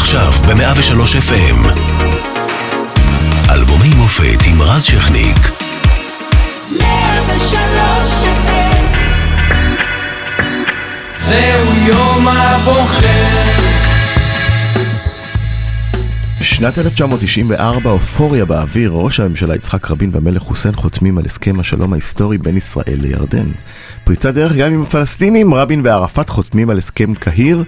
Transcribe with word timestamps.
עכשיו 0.00 0.32
ב-103 0.32 1.28
FM. 1.28 1.68
אלבומי 3.50 3.88
מופת 3.96 4.46
עם 4.46 4.62
רז 4.62 4.82
שכניק. 4.82 5.36
103 6.78 8.22
FM 8.22 8.84
זהו 11.18 11.72
יום 11.86 12.28
הבוחר 12.28 13.59
בשנת 16.40 16.78
1994 16.78 17.90
אופוריה 17.90 18.44
באוויר, 18.44 18.90
ראש 18.90 19.20
הממשלה 19.20 19.54
יצחק 19.54 19.90
רבין 19.90 20.10
והמלך 20.12 20.42
חוסיין 20.42 20.74
חותמים 20.74 21.18
על 21.18 21.24
הסכם 21.24 21.60
השלום 21.60 21.92
ההיסטורי 21.92 22.38
בין 22.38 22.56
ישראל 22.56 22.98
לירדן. 23.00 23.46
פריצת 24.04 24.34
דרך 24.34 24.52
גם 24.52 24.72
עם 24.72 24.82
הפלסטינים, 24.82 25.54
רבין 25.54 25.80
וערפאת 25.84 26.28
חותמים 26.28 26.70
על 26.70 26.78
הסכם 26.78 27.14
קהיר. 27.14 27.64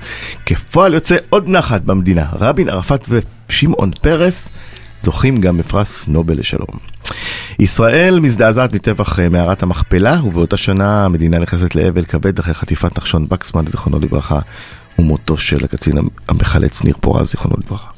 כפועל 0.47 0.95
יוצא 0.95 1.17
עוד 1.31 1.49
נחת 1.49 1.83
במדינה, 1.83 2.27
רבין, 2.33 2.69
ערפאת 2.69 3.09
ושמעון 3.49 3.91
פרס 4.01 4.49
זוכים 5.03 5.41
גם 5.41 5.57
בפרס 5.57 6.09
נובל 6.09 6.39
לשלום. 6.39 6.79
ישראל 7.59 8.21
מזדעזעת 8.21 8.73
מטבח 8.73 9.19
אה, 9.19 9.29
מערת 9.29 9.63
המכפלה, 9.63 10.21
ובאותה 10.25 10.57
שנה 10.57 11.05
המדינה 11.05 11.39
נכנסת 11.39 11.75
לאבל 11.75 12.05
כבד 12.05 12.39
אחרי 12.39 12.55
חטיפת 12.55 12.99
נחשון 12.99 13.27
וקסמן, 13.31 13.67
זיכרונו 13.67 14.01
לברכה, 14.01 14.39
ומותו 14.99 15.39
של 15.39 15.65
הקצין 15.65 15.99
המחלץ 16.29 16.85
ניר 16.85 16.97
פורז, 17.01 17.31
זיכרונו 17.31 17.57
לברכה. 17.65 17.92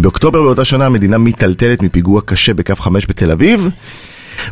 באוקטובר 0.00 0.42
באותה 0.42 0.64
שנה 0.64 0.86
המדינה 0.86 1.18
מיטלטלת 1.18 1.82
מפיגוע 1.82 2.20
קשה 2.24 2.54
בקו 2.54 2.76
5 2.76 3.06
בתל 3.06 3.30
אביב. 3.30 3.68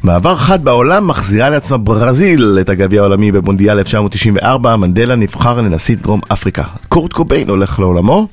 מעבר 0.03 0.37
חד 0.37 0.65
בעולם 0.65 1.09
מחזירה 1.09 1.51
לעצמה 1.51 1.77
ברזיל 1.77 2.59
את 2.61 2.69
הגביע 2.69 3.01
העולמי 3.01 3.33
במונדיאל 3.33 3.79
1994, 3.79 4.77
מנדלה 4.77 5.17
נבחר 5.17 5.61
לנשיא 5.61 5.97
דרום 5.97 6.21
אפריקה. 6.33 6.63
קורט 6.89 7.13
קוביין 7.13 7.49
הולך 7.49 7.79
לעולמו, 7.79 8.29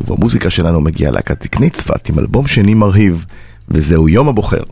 ובמוזיקה 0.00 0.50
שלנו 0.50 0.80
מגיעה 0.80 1.12
להקת 1.12 1.42
זקנית 1.42 1.72
צפת 1.72 2.08
עם 2.08 2.18
אלבום 2.18 2.46
שני 2.46 2.74
מרהיב, 2.74 3.24
וזהו 3.68 4.08
יום 4.08 4.28
הבוחר. 4.28 4.62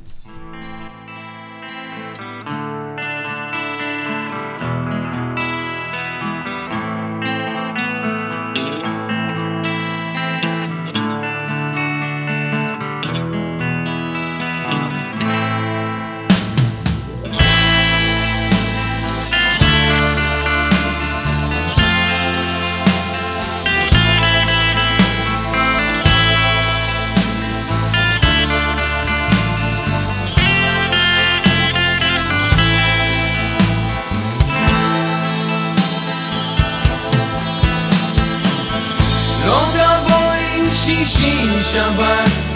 שבת 41.73 42.51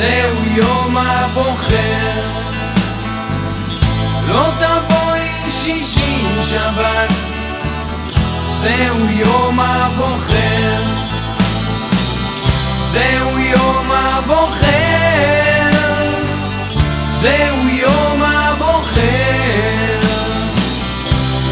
זהו 0.00 0.44
יום 0.46 0.96
הבוחר. 0.96 2.22
לא 4.28 4.50
תבואי 4.60 5.50
שישי 5.50 6.24
שבת. 6.42 7.12
זהו 8.48 9.06
יום 9.10 9.60
הבוחר. 9.60 10.84
זהו 12.86 13.38
יום 13.38 13.90
הבוחר. 13.92 15.70
זהו 17.10 17.68
יום 17.68 18.22
הבוחר. 18.22 20.00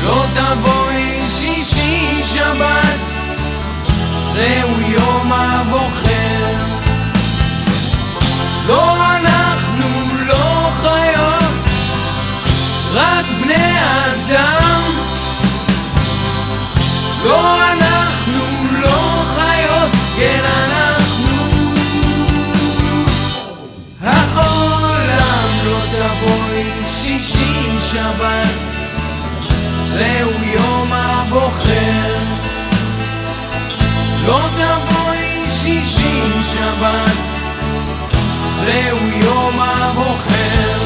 לא 0.05 0.25
תבואי 0.35 1.21
שישי 1.29 2.21
שבת. 2.25 2.99
זהו 4.35 4.81
יום 4.81 5.33
הבוחר 5.33 6.08
לא 8.69 9.17
אנחנו 9.17 9.89
לא 10.27 10.71
חיות 10.81 11.53
רק 12.95 13.25
בני 13.43 13.75
אדם. 14.07 14.81
לא 17.25 17.73
אנחנו 17.73 18.43
לא 18.83 19.23
חיות 19.35 19.91
כן 20.17 20.43
אנחנו. 20.45 21.37
העולם 24.03 25.49
לא 25.65 25.79
תבואי 25.93 26.65
שישי 26.87 27.79
שבת 27.81 28.55
זהו 29.85 30.31
יום 30.43 30.93
הבוחר. 30.93 32.19
לא 34.27 34.41
תבואי 34.57 35.51
שישי 35.51 36.43
שבת 36.43 37.38
זהו 38.69 38.99
יום 39.23 39.61
הבוחר. 39.61 40.81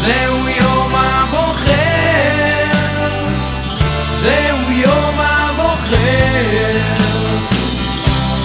זהו 0.00 0.48
יום 0.48 0.94
הבוחר. 0.94 1.74
זהו 4.12 4.70
יום 4.70 5.20
הבוחר. 5.20 6.80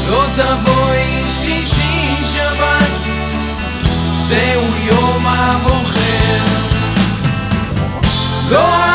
לא 0.10 0.26
תבואי 0.36 1.20
שישי 1.30 2.16
שבת. 2.24 2.90
זהו 4.18 4.66
יום 4.86 5.26
הבוחר. 5.28 6.40
לא 8.50 8.90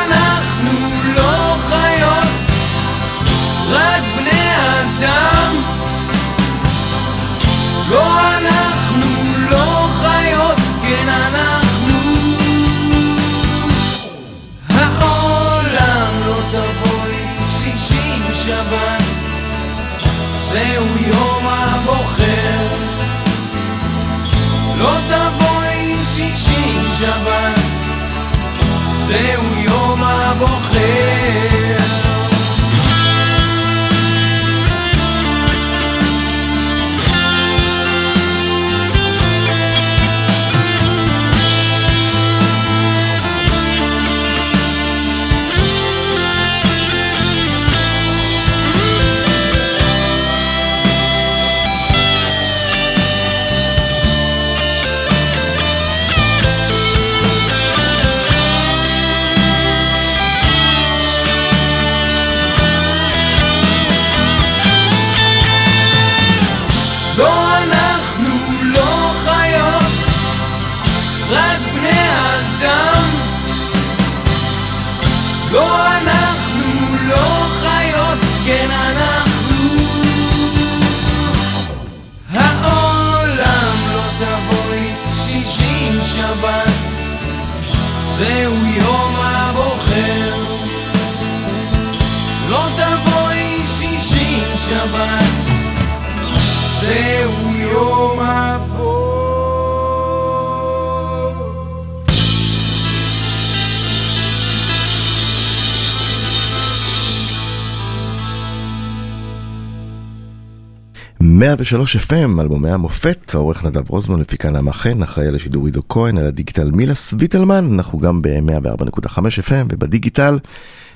103 111.44 111.96
FM, 111.96 112.41
אלבומי 112.41 112.70
המופת, 112.70 113.34
העורך 113.34 113.64
נדב 113.64 113.91
רוזמן, 113.91 114.20
מפיקה 114.20 114.50
נעמה 114.50 114.72
חן, 114.72 115.02
אחראי 115.02 115.26
על 115.26 115.34
השידור 115.34 115.66
עידו 115.66 115.82
כהן, 115.88 116.18
על 116.18 116.26
הדיגיטל 116.26 116.70
מילס 116.70 117.14
ויטלמן, 117.18 117.68
אנחנו 117.72 117.98
גם 117.98 118.22
ב-104.5 118.22 119.18
FM 119.18 119.66
ובדיגיטל, 119.72 120.38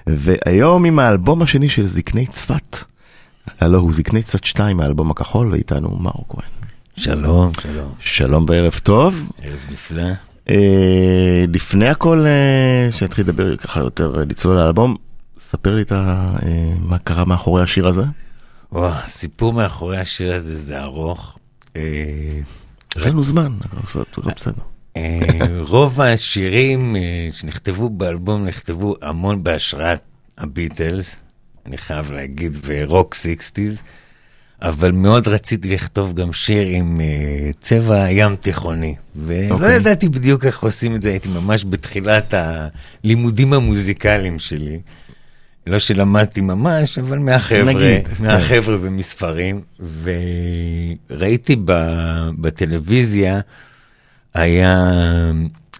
והיום 0.06 0.84
עם 0.84 0.98
האלבום 0.98 1.42
השני 1.42 1.68
של 1.68 1.86
זקני 1.86 2.26
צפת, 2.26 2.78
הלו 3.60 3.78
הוא 3.78 3.92
זקני 3.92 4.22
צפת 4.22 4.44
2, 4.44 4.80
האלבום 4.80 5.10
הכחול, 5.10 5.52
ואיתנו 5.52 5.98
מאור 6.00 6.24
כהן. 6.28 6.50
שלום, 6.96 7.50
שלום. 7.60 7.92
שלום 7.98 8.46
וערב 8.48 8.80
טוב. 8.82 9.30
ערב 9.42 9.58
נפלא. 9.70 10.10
אה, 10.50 11.44
לפני 11.48 11.88
הכל, 11.88 12.24
אה, 12.26 12.92
שנתחיל 12.92 13.24
לדבר 13.24 13.56
ככה 13.56 13.80
יותר, 13.80 14.18
אה, 14.18 14.24
לצלול 14.24 14.56
על 14.56 14.62
האלבום, 14.62 14.96
ספר 15.50 15.74
לי 15.74 15.82
את 15.82 15.92
ה... 15.92 16.28
אה, 16.42 16.72
מה 16.80 16.98
קרה 16.98 17.24
מאחורי 17.24 17.62
השיר 17.62 17.88
הזה. 17.88 18.02
וואו, 18.72 18.92
הסיפור 18.92 19.52
מאחורי 19.52 19.98
השיר 19.98 20.34
הזה 20.34 20.58
זה 20.58 20.78
ארוך. 20.78 21.38
אה, 21.76 21.82
יש 22.96 23.06
לנו 23.06 23.22
זמן, 23.22 23.52
הכל 23.60 24.00
בסדר. 24.36 24.62
אה, 24.96 25.30
רוב 25.58 26.00
השירים 26.00 26.96
אה, 26.96 27.28
שנכתבו 27.32 27.88
באלבום 27.88 28.46
נכתבו 28.46 28.96
המון 29.02 29.42
בהשראת 29.44 30.00
הביטלס, 30.38 31.16
אני 31.66 31.78
חייב 31.78 32.12
להגיד, 32.12 32.56
ורוק 32.64 33.14
sixties, 33.14 33.82
אבל 34.62 34.92
מאוד 34.92 35.28
רציתי 35.28 35.74
לכתוב 35.74 36.14
גם 36.14 36.32
שיר 36.32 36.66
עם 36.66 37.00
צבע 37.60 38.10
ים 38.10 38.36
תיכוני, 38.36 38.94
ולא 39.16 39.54
אוקיי. 39.54 39.76
ידעתי 39.76 40.08
בדיוק 40.08 40.44
איך 40.44 40.62
עושים 40.62 40.94
את 40.94 41.02
זה, 41.02 41.10
הייתי 41.10 41.28
ממש 41.28 41.64
בתחילת 41.64 42.34
הלימודים 42.34 43.52
המוזיקליים 43.52 44.38
שלי. 44.38 44.80
לא 45.68 45.78
שלמדתי 45.78 46.40
ממש, 46.40 46.98
אבל 46.98 47.18
מהחבר'ה, 47.18 47.72
נגיד, 47.72 48.08
מהחבר'ה 48.20 48.76
במספרים, 48.76 49.60
וראיתי 51.10 51.56
ב- 51.64 52.30
בטלוויזיה, 52.38 53.40
היה 54.34 54.92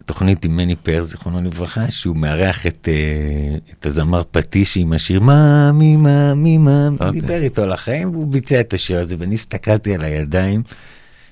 תוכנית 0.06 0.44
עם 0.44 0.56
מני 0.56 0.76
פרס, 0.76 1.06
זיכרונו 1.06 1.42
לברכה, 1.42 1.90
שהוא 1.90 2.16
מארח 2.16 2.66
את, 2.66 2.88
אה, 2.92 3.56
את 3.72 3.86
הזמר 3.86 4.22
פטישי 4.30 4.80
עם 4.80 4.92
השיר 4.92 5.20
מאמי, 5.20 5.96
מאמי, 5.96 6.58
מאמי, 6.58 6.96
אוקיי. 7.00 7.20
דיבר 7.20 7.42
איתו 7.42 7.62
על 7.62 7.72
החיים, 7.72 8.10
והוא 8.10 8.26
ביצע 8.26 8.60
את 8.60 8.72
השיר 8.72 9.00
הזה, 9.00 9.16
ואני 9.18 9.34
הסתכלתי 9.34 9.94
על 9.94 10.04
הידיים 10.04 10.62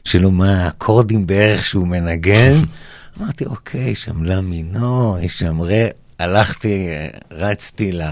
שלו, 0.04 0.30
מה 0.30 0.64
האקורדים 0.64 1.26
בערך 1.26 1.64
שהוא 1.64 1.86
מנגן. 1.86 2.54
אמרתי, 3.20 3.44
אוקיי, 3.44 3.94
שם 3.94 4.22
לה 4.24 4.40
מינור, 4.40 5.18
יש 5.22 5.38
שם 5.38 5.60
רה, 5.60 5.86
הלכתי, 6.18 6.88
רצתי 7.30 7.92
ל... 7.92 8.02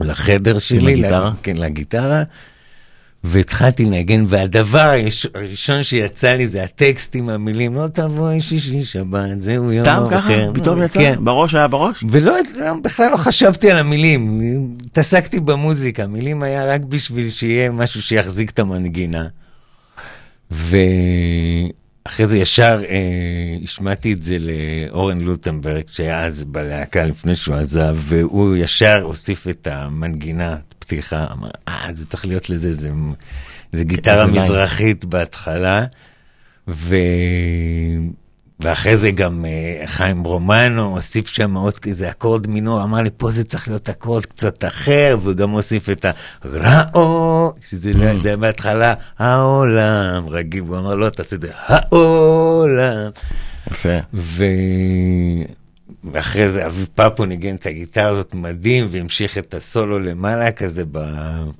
לחדר 0.00 0.58
שלי, 0.58 0.92
הגיטרה? 0.92 1.28
ל- 1.28 1.32
כן, 1.42 1.56
לגיטרה, 1.56 2.22
והתחלתי 3.24 3.84
לנגן, 3.84 4.24
והדבר 4.28 4.78
הראש- 4.80 5.26
הראשון 5.34 5.82
שיצא 5.82 6.28
לי 6.32 6.48
זה 6.48 6.62
הטקסט 6.64 7.14
עם 7.16 7.28
המילים, 7.28 7.74
לא 7.74 7.86
תבואי 7.92 8.40
שישי 8.40 8.84
שבת, 8.84 9.42
זהו 9.42 9.72
יום 9.72 9.84
סתם 9.84 10.06
ככה? 10.10 10.18
אחר. 10.18 10.50
פתאום 10.54 10.82
יצא? 10.82 11.00
כן. 11.00 11.14
בראש 11.24 11.54
היה 11.54 11.68
בראש? 11.68 12.04
ולא, 12.10 12.34
בכלל 12.82 13.10
לא 13.10 13.16
חשבתי 13.16 13.70
על 13.70 13.78
המילים, 13.78 14.40
התעסקתי 14.86 15.40
במוזיקה, 15.40 16.06
מילים 16.06 16.42
היה 16.42 16.74
רק 16.74 16.80
בשביל 16.80 17.30
שיהיה 17.30 17.70
משהו 17.70 18.02
שיחזיק 18.02 18.50
את 18.50 18.58
המנגינה. 18.58 19.26
ואחרי 22.08 22.26
זה 22.26 22.38
ישר 22.38 22.82
אה, 22.88 23.56
השמעתי 23.62 24.12
את 24.12 24.22
זה 24.22 24.36
לאורן 24.40 25.20
לוטנברג, 25.20 25.82
שהיה 25.90 26.26
אז 26.26 26.44
בלהקה 26.44 27.04
לפני 27.04 27.36
שהוא 27.36 27.54
עזב, 27.54 27.96
והוא 27.98 28.56
ישר 28.56 29.02
הוסיף 29.02 29.48
את 29.48 29.66
המנגינה, 29.66 30.56
פתיחה, 30.78 31.26
אמר, 31.32 31.48
אה, 31.68 31.88
זה 31.94 32.06
צריך 32.06 32.26
להיות 32.26 32.50
לזה, 32.50 32.72
זה, 32.72 32.90
זה 33.72 33.84
גיטרה 33.84 34.26
ליין." 34.26 34.36
מזרחית 34.36 35.04
בהתחלה, 35.04 35.84
ו... 36.68 36.96
ואחרי 38.64 38.96
זה 38.96 39.10
גם 39.10 39.44
אה, 39.44 39.86
חיים 39.86 40.24
רומנו 40.24 40.84
הוסיף 40.96 41.26
שם 41.26 41.54
עוד 41.54 41.74
איזה 41.86 42.10
אקורד 42.10 42.46
מינור, 42.46 42.82
אמר 42.82 43.00
לי, 43.00 43.10
פה 43.16 43.30
זה 43.30 43.44
צריך 43.44 43.68
להיות 43.68 43.88
אקורד 43.88 44.26
קצת 44.26 44.64
אחר, 44.64 45.16
והוא 45.22 45.34
גם 45.34 45.50
הוסיף 45.50 45.90
את 45.90 46.06
הראו, 46.42 47.52
שזה 47.70 47.92
לא- 47.92 48.18
זה 48.22 48.28
היה 48.28 48.36
בהתחלה 48.36 48.94
העולם 49.18 50.28
רגיל, 50.28 50.62
והוא 50.62 50.78
אמר, 50.78 50.94
לא, 50.94 51.08
תעשה 51.08 51.36
את 51.36 51.40
זה 51.40 51.48
העולם. 51.54 53.10
יפה. 53.70 53.88
ו... 54.14 54.44
ואחרי 56.12 56.48
זה 56.50 56.66
אביב 56.66 56.88
פפו 56.94 57.24
ניגן 57.24 57.54
את 57.54 57.66
הגיטרה 57.66 58.08
הזאת 58.08 58.34
מדהים, 58.34 58.86
והמשיך 58.90 59.38
את 59.38 59.54
הסולו 59.54 59.98
למעלה 59.98 60.52
כזה 60.52 60.82
ב... 60.92 60.98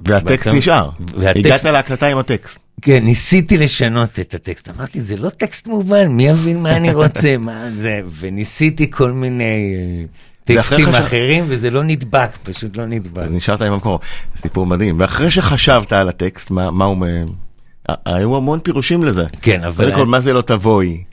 והטקסט 0.06 0.46
בטון- 0.48 0.56
נשאר. 0.58 0.88
והטקסט 1.18 1.46
הגעת 1.46 1.64
להקלטה 1.64 2.06
עם 2.06 2.18
הטקסט. 2.18 2.58
כן, 2.82 3.04
ניסיתי 3.04 3.58
לשנות 3.58 4.18
את 4.20 4.34
הטקסט. 4.34 4.68
אמרתי, 4.76 5.00
זה 5.00 5.16
לא 5.16 5.28
טקסט 5.30 5.66
מובן, 5.66 6.06
מי 6.08 6.28
יבין 6.28 6.62
מה 6.62 6.76
אני 6.76 6.92
רוצה, 6.94 7.38
מה 7.38 7.70
זה, 7.74 8.00
וניסיתי 8.20 8.90
כל 8.90 9.12
מיני 9.12 9.74
אה, 9.76 10.04
טקסטים 10.44 10.86
חשב- 10.92 10.94
אחרים, 11.04 11.44
וזה 11.48 11.70
לא 11.70 11.82
נדבק, 11.82 12.30
פשוט 12.42 12.76
לא 12.76 12.86
נדבק. 12.86 13.26
נשארת 13.30 13.62
עם 13.62 13.72
המקור. 13.72 14.00
סיפור 14.36 14.66
מדהים. 14.66 15.00
ואחרי 15.00 15.30
שחשבת 15.30 15.92
על 15.92 16.08
הטקסט, 16.08 16.50
מה 16.50 16.70
מה 16.70 16.84
הוא... 16.84 17.06
היו 18.06 18.36
המון 18.36 18.60
פירושים 18.62 19.04
לזה. 19.04 19.24
כן, 19.42 19.62
אבל 19.64 19.84
קודם 19.84 19.96
כל, 19.96 20.06
מה 20.06 20.20
זה 20.20 20.32
לא 20.32 20.40
תבואי? 20.40 21.04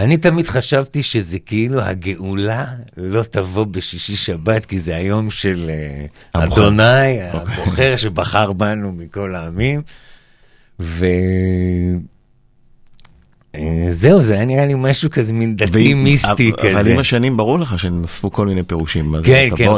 אני 0.00 0.16
תמיד 0.16 0.46
חשבתי 0.46 1.02
שזה 1.02 1.38
כאילו 1.38 1.80
הגאולה 1.80 2.64
לא 2.96 3.22
תבוא 3.22 3.64
בשישי 3.64 4.16
שבת, 4.16 4.64
כי 4.66 4.78
זה 4.78 4.96
היום 4.96 5.30
של 5.30 5.70
אה, 5.70 6.04
הבוחר. 6.42 6.62
אדוני, 6.62 7.22
הבוחר 7.22 7.96
שבחר 7.96 8.52
בנו 8.52 8.92
מכל 8.92 9.34
העמים. 9.34 9.82
ו... 10.80 11.06
אה, 13.54 13.60
זהו, 13.92 14.22
זה 14.22 14.34
היה 14.34 14.44
נראה 14.44 14.66
לי 14.66 14.74
משהו 14.76 15.10
כזה 15.10 15.32
מין 15.32 15.56
דתי 15.56 15.94
מיסטי 15.94 16.50
אבל- 16.50 16.70
אבל 16.70 16.80
כזה. 16.80 16.92
עם 16.92 16.98
השנים 16.98 17.36
ברור 17.36 17.58
לך 17.58 17.78
שנוספו 17.78 18.30
כל 18.32 18.46
מיני 18.46 18.62
פירושים. 18.62 19.14
כן, 19.24 19.48
כן. 19.56 19.68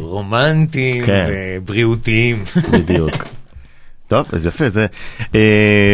רומנטיים 0.00 1.04
כן. 1.06 1.26
ובריאותיים. 1.56 2.42
בדיוק. 2.72 3.12
טוב, 4.08 4.26
אז 4.32 4.46
יפה, 4.46 4.68
זה... 4.68 4.86
אה, 5.34 5.40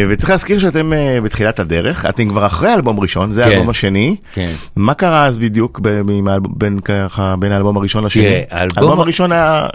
וצריך 0.09 0.29
להזכיר 0.29 0.59
שאתם 0.59 0.93
אה, 0.93 1.21
בתחילת 1.23 1.59
הדרך, 1.59 2.05
אתם 2.05 2.29
כבר 2.29 2.45
אחרי 2.45 2.73
אלבום 2.73 2.99
ראשון, 2.99 3.31
זה 3.31 3.43
כן. 3.43 3.49
האלבום 3.49 3.69
השני. 3.69 4.15
כן. 4.33 4.51
מה 4.75 4.93
קרה 4.93 5.25
אז 5.25 5.37
בדיוק 5.37 5.79
ב- 5.79 5.87
עם 6.09 6.27
האלבום- 6.27 6.53
בין 6.57 6.79
ככה, 6.79 7.35
בין 7.39 7.51
האלבום 7.51 7.77
הראשון 7.77 8.03
לשני? 8.03 8.23
תראה, 8.23 8.41
האלבום- 8.49 8.77
האלבום 8.83 8.99
הראשון 8.99 9.31
היה... 9.31 9.67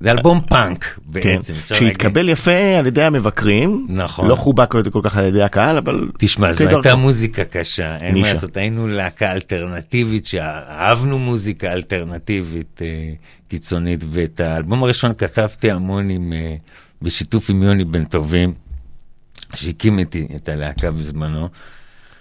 זה 0.00 0.10
אלבום 0.10 0.40
פאנק 0.48 0.84
כן, 0.84 1.00
בעצם. 1.36 1.52
להגיד. 1.52 1.66
שהתקבל 1.76 2.28
יפה 2.28 2.52
על 2.78 2.86
ידי 2.86 3.02
המבקרים, 3.02 3.86
נכון. 3.90 4.28
לא 4.28 4.34
חובק 4.34 4.72
כל 4.92 5.00
כך 5.04 5.16
על 5.16 5.24
ידי 5.24 5.42
הקהל, 5.42 5.76
אבל... 5.76 6.08
תשמע, 6.18 6.52
זו. 6.52 6.68
הייתה 6.68 6.94
מוזיקה 6.94 7.44
קשה, 7.44 7.96
אין 7.96 8.18
מה. 8.18 8.28
לעשות, 8.32 8.56
היינו 8.56 8.88
להקה 8.88 9.32
אלטרנטיבית, 9.32 10.26
שאהבנו 10.26 11.18
מוזיקה 11.18 11.72
אלטרנטיבית 11.72 12.80
אה, 12.82 12.86
קיצונית, 13.48 14.04
ואת 14.10 14.40
האלבום 14.40 14.82
הראשון 14.82 15.12
כתבתי 15.18 15.70
המון 15.70 16.10
עם, 16.10 16.32
אה, 16.32 16.54
בשיתוף 17.02 17.50
עם 17.50 17.62
יוני 17.62 17.84
בן 17.84 18.04
טובים, 18.04 18.54
שהקים 19.54 19.98
איתי 19.98 20.28
את 20.36 20.48
הלהקה 20.48 20.90
בזמנו, 20.90 21.48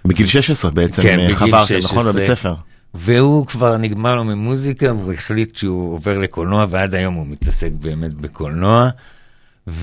בגיל 0.06 0.28
16 0.28 0.72
בעצם 0.72 1.02
כן, 1.02 1.20
אה, 1.20 1.36
חברתם, 1.36 1.66
16. 1.66 2.00
נכון? 2.02 2.14
בבית 2.14 2.28
ספר. 2.28 2.54
והוא 2.94 3.46
כבר 3.46 3.78
נגמר 3.78 4.16
לו 4.16 4.24
ממוזיקה, 4.24 4.94
והוא 4.94 5.14
החליט 5.14 5.56
שהוא 5.56 5.94
עובר 5.94 6.18
לקולנוע, 6.18 6.66
ועד 6.70 6.96
היום 6.96 7.14
הוא 7.14 7.28
מתעסק 7.28 7.72
באמת 7.72 8.14
בקולנוע. 8.14 8.90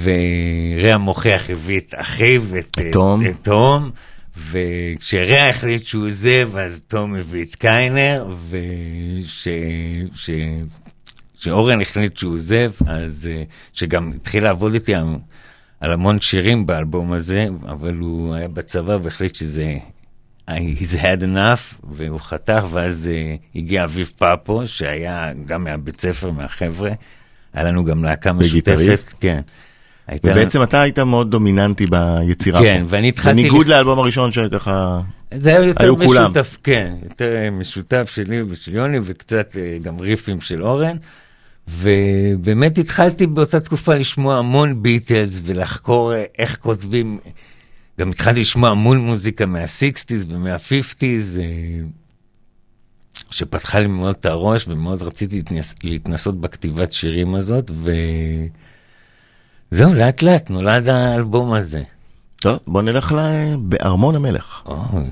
ורע 0.03 0.97
מוכיח 0.97 1.51
הביא 1.51 1.79
את 1.79 1.95
אחיו, 1.97 2.43
את 2.59 2.79
תום. 2.93 3.27
את 3.27 3.35
תום, 3.43 3.91
וכשרע 4.51 5.49
החליט 5.49 5.85
שהוא 5.85 6.07
עוזב, 6.07 6.57
אז 6.57 6.83
תום 6.89 7.15
הביא 7.15 7.45
את 7.45 7.55
קיינר, 7.55 8.27
וש... 8.51 9.49
ש... 10.15 10.31
שאורן 11.47 11.81
החליט 11.81 12.17
שהוא 12.17 12.35
עוזב, 12.35 12.71
אז 12.87 13.29
אה, 13.33 13.43
שגם 13.73 14.13
התחיל 14.17 14.45
לעבוד 14.45 14.75
איתי 14.75 14.95
על, 14.95 15.05
על 15.81 15.93
המון 15.93 16.21
שירים 16.21 16.67
באלבום 16.67 17.13
הזה, 17.13 17.47
אבל 17.69 17.95
הוא 17.95 18.35
היה 18.35 18.49
בצבא 18.49 18.99
והחליט 19.03 19.35
שזה 19.35 19.75
he's 20.51 20.95
had 21.03 21.23
enough, 21.23 21.75
והוא 21.91 22.21
חתך, 22.21 22.65
ואז 22.71 23.09
uh, 23.13 23.59
הגיע 23.59 23.85
אביב 23.85 24.13
פאפו, 24.19 24.63
שהיה 24.67 25.31
גם 25.47 25.65
מהבית 25.65 26.01
ספר, 26.01 26.31
מהחבר'ה. 26.31 26.91
היה 27.55 27.65
לנו 27.65 27.85
גם 27.85 28.05
להקה. 28.05 28.33
משותפת. 28.33 29.05
כן. 29.21 29.41
הייתה 30.07 30.29
לנו- 30.31 30.41
ובעצם 30.41 30.63
אתה 30.63 30.81
היית 30.81 30.99
מאוד 30.99 31.31
דומיננטי 31.31 31.85
ביצירה 31.87 32.61
כן, 32.61 32.81
פה. 32.89 32.95
ואני 32.97 33.09
התחלתי 33.09 33.41
בניגוד 33.41 33.67
לפ- 33.67 33.73
לאלבום 33.73 33.99
הראשון 33.99 34.33
שככה... 34.33 35.01
זה 35.35 35.51
היה 35.51 35.65
יותר 35.67 35.85
היו 35.85 35.97
כולם. 35.97 36.25
משותף, 36.31 36.57
כן, 36.65 36.95
יותר 37.05 37.51
משותף 37.53 38.11
שלי 38.15 38.43
ושל 38.43 38.75
יוני, 38.75 38.99
וקצת 39.05 39.57
אה, 39.57 39.79
גם 39.83 39.99
ריפים 40.01 40.41
של 40.41 40.63
אורן. 40.63 40.97
ובאמת 41.69 42.79
התחלתי 42.79 43.27
באותה 43.27 43.61
תקופה 43.61 43.95
לשמוע 43.95 44.37
המון 44.37 44.83
ביטלס 44.83 45.41
ולחקור 45.45 46.15
אה, 46.15 46.25
איך 46.39 46.59
כותבים. 46.59 47.19
גם 48.01 48.11
התחלתי 48.11 48.41
לשמוע 48.41 48.71
המון 48.71 48.99
מוזיקה 48.99 49.47
מה-60's 49.47 50.25
ומה-50's, 50.29 51.39
אה, 51.39 51.81
שפתחה 53.31 53.81
לי 53.81 53.87
מאוד 53.87 54.17
את 54.21 54.27
הראש 54.27 54.69
ומאוד 54.69 55.03
רציתי 55.03 55.37
להתנס, 55.37 55.75
להתנסות 55.85 56.41
בכתיבת 56.41 56.93
שירים 56.93 57.35
הזאת. 57.35 57.71
ו... 57.75 57.91
זהו, 59.71 59.95
לאט 59.95 60.23
לאט 60.23 60.51
נולד 60.51 60.89
האלבום 60.89 61.53
הזה. 61.53 61.83
טוב, 62.37 62.59
בוא 62.67 62.83
נלך 62.83 63.13
ל... 63.13 63.19
בארמון 63.59 64.17
המלך. 64.17 64.63
אוי. 64.67 65.05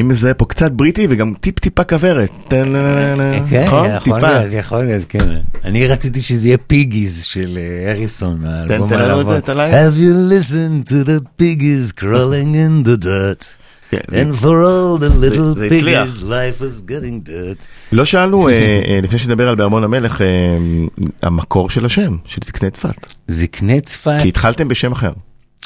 אני 0.00 0.08
מזהה 0.08 0.34
פה 0.34 0.44
קצת 0.44 0.72
בריטי 0.72 1.06
וגם 1.10 1.32
טיפ 1.40 1.58
טיפה 1.58 1.84
כוורת. 1.84 2.30
כן, 2.50 2.68
נכון? 3.66 3.86
יכול 3.86 4.04
טיפה. 4.04 4.18
להיות, 4.18 4.52
יכול 4.52 4.84
להיות, 4.84 5.04
כן. 5.08 5.36
אני 5.64 5.86
רציתי 5.86 6.20
שזה 6.20 6.48
יהיה 6.48 6.58
פיגיז 6.58 7.24
של 7.24 7.58
אה, 7.58 7.90
הריסון 7.92 8.38
מהאלבום 8.40 8.92
הלבן. 8.92 9.40
Have 9.70 9.96
you 9.96 10.14
listened 10.32 10.88
to 10.88 11.04
the 11.04 11.42
piggies 11.42 12.00
crawling 12.00 12.54
in 12.54 12.88
the 12.88 13.04
dirt? 13.04 13.44
כן, 13.90 13.98
And 14.08 14.36
for 14.42 14.62
all 14.64 14.98
the 14.98 15.10
little 15.24 15.54
piggies 15.70 16.22
life 16.22 16.60
is 16.60 16.90
getting 16.90 17.28
dirt. 17.28 17.66
לא 17.92 18.04
שאלנו, 18.04 18.48
אה, 18.48 18.52
אה, 18.88 19.00
לפני 19.02 19.18
שנדבר 19.18 19.48
על 19.48 19.54
בארמון 19.54 19.84
המלך, 19.84 20.20
המקור 21.22 21.70
של 21.70 21.84
השם, 21.84 22.16
של 22.24 22.40
זקני 22.44 22.70
צפת. 22.70 23.06
זקני 23.28 23.80
צפת, 23.80 24.18
כי 24.22 24.28
התחלתם 24.28 24.68
בשם 24.68 24.92
אחר, 24.92 25.12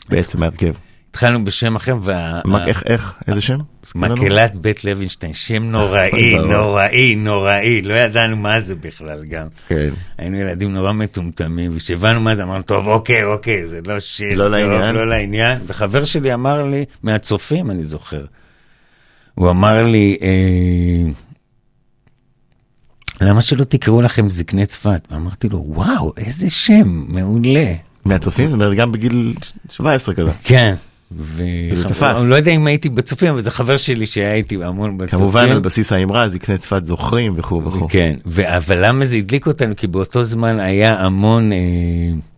בעצם 0.09 0.43
ההרכב. 0.43 0.73
התחלנו 1.15 1.45
בשם 1.45 1.77
אחר, 1.77 1.97
וה... 2.03 2.41
מה- 2.45 2.67
איך, 2.67 2.83
איך, 2.87 3.15
איזה 3.29 3.41
שם? 3.41 3.59
מקהלת 3.95 4.55
בית 4.55 4.85
לוינשטיין, 4.85 5.35
שם 5.35 5.63
נוראי, 5.63 6.11
ברור. 6.37 6.47
נוראי, 6.47 7.15
נוראי, 7.17 7.83
לא 7.83 7.95
ידענו 7.95 8.37
מה 8.37 8.61
זה 8.61 8.75
בכלל 8.75 9.25
גם. 9.25 9.47
כן. 9.69 9.91
היינו 10.19 10.37
ילדים 10.37 10.73
נורא 10.75 10.93
מטומטמים, 10.93 11.71
וכשהבנו 11.75 12.21
מה 12.21 12.37
זה 12.37 12.43
אמרנו, 12.43 12.63
טוב, 12.63 12.87
אוקיי, 12.89 13.25
אוקיי, 13.25 13.67
זה 13.67 13.81
לא 13.87 14.01
שיר, 14.01 14.39
לא 14.39 14.51
לעניין." 14.51 14.95
לא 14.95 15.09
לעניין. 15.09 15.59
וחבר 15.67 16.05
שלי 16.05 16.35
אמר 16.35 16.67
לי, 16.67 16.85
מהצופים, 17.03 17.71
אני 17.71 17.85
זוכר, 17.85 18.25
הוא 19.35 19.51
אמר 19.51 19.83
לי, 19.83 20.19
אה, 20.23 21.11
למה 23.21 23.43
שלא 23.43 23.65
תקראו 23.65 24.03
לכם 24.03 24.31
זקני 24.31 24.67
צפת? 24.67 25.09
ואמרתי 25.11 25.49
לו, 25.49 25.65
וואו, 25.67 26.13
איזה 26.17 26.51
שם, 26.51 27.05
מעולה. 27.09 27.73
מהצופים? 28.05 28.47
זאת 28.51 28.55
אומרת, 28.55 28.75
גם 28.75 28.93
בגיל 28.93 29.35
17 29.71 30.15
כזה. 30.15 30.31
כן. 30.45 30.75
אני 32.21 32.31
לא 32.31 32.35
יודע 32.37 32.51
אם 32.53 32.67
הייתי 32.67 32.89
בצופים, 32.89 33.29
אבל 33.29 33.41
זה 33.41 33.51
חבר 33.51 33.77
שלי 33.77 34.07
שהיה 34.07 34.35
איתי 34.35 34.65
המון 34.65 34.99
בצופים. 34.99 35.19
כמובן 35.19 35.45
על 35.49 35.59
בסיס 35.61 35.93
האמרה, 35.93 36.29
זקני 36.29 36.59
צפת 36.59 36.87
זוכרים 36.87 37.35
וכו' 37.37 37.63
וכו'. 37.65 37.89
כן, 37.91 38.15
ו- 38.27 38.57
אבל 38.57 38.87
למה 38.87 39.07
זה 39.07 39.17
הדליק 39.17 39.47
אותנו? 39.47 39.77
כי 39.77 39.87
באותו 39.87 40.25
זמן 40.25 40.61
היה 40.61 40.95
המון, 41.05 41.53
אה, 41.53 41.59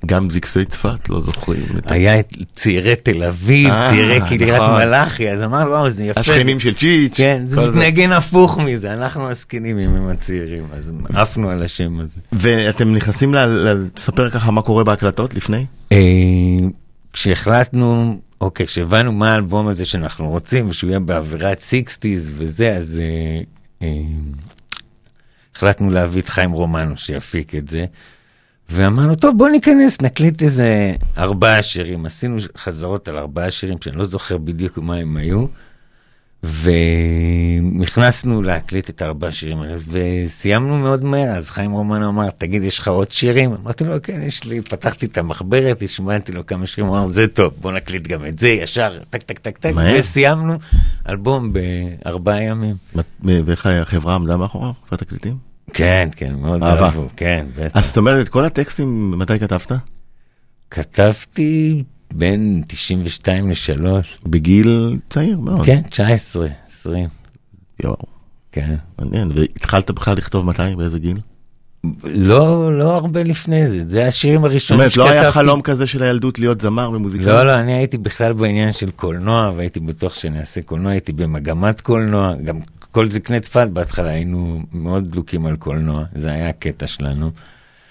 גם 0.07 0.31
זקסי 0.31 0.65
צפת 0.65 1.09
לא 1.09 1.21
זוכרים. 1.21 1.63
היה 1.87 2.19
את 2.21 2.35
צעירי 2.55 2.95
תל 3.03 3.23
אביב, 3.23 3.71
אה, 3.71 3.91
צעירי 3.91 4.21
קריית 4.29 4.63
נכון. 4.63 4.75
מלאכי, 4.75 5.31
אז 5.31 5.43
אמרנו, 5.43 5.71
וואו, 5.71 5.91
זה 5.91 6.05
יפה. 6.05 6.21
השכנים 6.21 6.59
זה- 6.59 6.65
של 6.65 6.75
צ'יץ'. 6.75 7.13
כן, 7.17 7.43
זה 7.47 7.61
מתנגן 7.61 8.13
הפוך 8.13 8.59
מזה, 8.59 8.95
אנחנו 8.95 9.29
הזקנים 9.31 9.79
אם 9.79 9.95
הם 9.95 10.09
הצעירים, 10.09 10.65
אז 10.73 10.93
עפנו 11.15 11.51
על 11.51 11.63
השם 11.63 12.01
הזה. 12.01 12.21
ואתם 12.33 12.93
נכנסים 12.95 13.35
לספר 13.35 14.31
ככה 14.31 14.51
מה 14.51 14.63
קורה 14.63 14.85
בהקלטות 14.85 15.35
לפני? 15.35 15.65
אה, 15.93 15.99
כשהחלטנו, 17.13 18.19
אוקיי, 18.41 18.67
כשהבנו 18.67 19.13
מה 19.13 19.33
האלבום 19.33 19.69
הזה 19.69 19.87
שאנחנו 19.87 20.29
רוצים, 20.29 20.69
ושהוא 20.69 20.91
יהיה 20.91 21.01
באווירת 21.01 21.59
60's 21.59 22.31
וזה, 22.37 22.77
אז 22.77 23.01
אה, 23.03 23.41
אה, 23.83 23.89
החלטנו 25.57 25.91
להביא 25.91 26.23
את 26.23 26.29
חיים 26.29 26.53
רומנו 26.53 26.97
שיפיק 26.97 27.55
את 27.55 27.69
זה. 27.69 27.87
ואמרנו, 28.71 29.15
טוב, 29.15 29.39
בוא 29.39 29.49
ניכנס, 29.49 30.01
נקליט 30.01 30.43
איזה 30.43 30.95
ארבעה 31.19 31.63
שירים. 31.63 32.07
עשינו 32.07 32.37
חזרות 32.57 33.09
על 33.09 33.19
ארבעה 33.19 33.51
שירים 33.51 33.79
שאני 33.85 33.97
לא 33.97 34.05
זוכר 34.05 34.39
בדיוק 34.39 34.79
מה 34.79 34.97
הם 34.97 35.17
היו. 35.17 35.47
ונכנסנו 36.43 38.43
להקליט 38.43 38.91
את 38.91 39.03
ארבעה 39.03 39.33
שירים 39.33 39.61
האלה, 39.61 39.77
וסיימנו 39.89 40.79
מאוד 40.79 41.05
מהר, 41.05 41.37
אז 41.37 41.51
חיים 41.51 41.73
רומן 41.73 42.03
אמר, 42.03 42.31
תגיד, 42.31 42.63
יש 42.63 42.79
לך 42.79 42.89
עוד 42.89 43.13
שירים? 43.13 43.53
אמרתי 43.53 43.85
לו, 43.85 43.95
כן, 44.03 44.23
יש 44.23 44.45
לי, 44.45 44.61
פתחתי 44.61 45.07
את 45.07 45.19
המחברת, 45.19 45.83
השמעתי 45.83 46.33
לו 46.33 46.47
כמה 46.47 46.67
שירים, 46.67 46.91
הוא 46.91 46.99
אמר, 46.99 47.13
זה 47.13 47.29
טוב, 47.29 47.53
בוא 47.61 47.73
נקליט 47.73 48.07
גם 48.07 48.27
את 48.27 48.39
זה, 48.39 48.49
ישר, 48.49 48.99
טק, 49.11 49.23
טק, 49.23 49.39
טק, 49.39 49.59
טק. 49.59 49.73
וסיימנו 49.99 50.55
אלבום 51.09 51.53
בארבעה 51.53 52.43
ימים. 52.43 52.77
ואיך 53.23 53.67
החברה 53.67 54.15
עמדה 54.15 54.37
מאחוריו, 54.37 54.73
חברת 54.87 55.03
תקליטים? 55.03 55.37
כן, 55.73 56.09
כן, 56.17 56.35
מאוד. 56.35 56.63
אהבו, 56.63 57.09
כן, 57.17 57.47
בטח. 57.57 57.79
אז 57.79 57.87
זאת 57.87 57.97
אומרת, 57.97 58.29
כל 58.29 58.45
הטקסטים, 58.45 59.19
מתי 59.19 59.39
כתבת? 59.39 59.73
כתבתי 60.71 61.85
בין 62.15 62.63
92 62.67 63.51
ל-3, 63.51 63.85
בגיל 64.27 64.99
צעיר 65.11 65.39
מאוד. 65.41 65.67
כן, 65.67 65.83
19, 65.91 66.47
20, 66.69 67.09
יואו, 67.85 67.97
כן. 68.53 68.75
מעניין. 68.99 69.31
והתחלת 69.35 69.91
בכלל 69.91 70.17
לכתוב 70.17 70.47
מתי? 70.47 70.63
באיזה 70.77 70.99
גיל? 70.99 71.19
לא, 72.05 72.79
לא 72.79 72.95
הרבה 72.97 73.23
לפני 73.23 73.69
זה, 73.69 73.85
זה 73.89 74.07
השירים 74.07 74.41
זאת 74.41 74.51
הראשונים 74.51 74.81
אומרת, 74.81 74.97
לא 74.97 75.09
היה 75.09 75.21
שכתבתי. 75.21 75.35
חלום 75.35 75.63
כזה 75.63 75.87
של 75.87 76.03
הילדות 76.03 76.39
להיות 76.39 76.61
זמר 76.61 76.91
ומוזיקאי? 76.91 77.27
לא, 77.27 77.47
לא, 77.47 77.55
אני 77.59 77.73
הייתי 77.73 77.99
בכלל 77.99 78.33
בעניין 78.33 78.73
של 78.73 78.91
קולנוע, 78.91 79.53
והייתי 79.57 79.81
בטוח 79.81 80.15
שאני 80.15 80.41
אעשה 80.41 80.63
קולנוע, 80.63 80.93
הייתי 80.93 81.13
במגמת 81.13 81.81
קולנוע, 81.81 82.35
גם 82.45 82.59
כל 82.91 83.11
זקני 83.11 83.41
צפת 83.41 83.69
בהתחלה 83.73 84.11
היינו 84.11 84.63
מאוד 84.73 85.11
דלוקים 85.11 85.47
על 85.47 85.57
קולנוע, 85.57 86.05
זה 86.15 86.31
היה 86.31 86.49
הקטע 86.49 86.87
שלנו. 86.87 87.31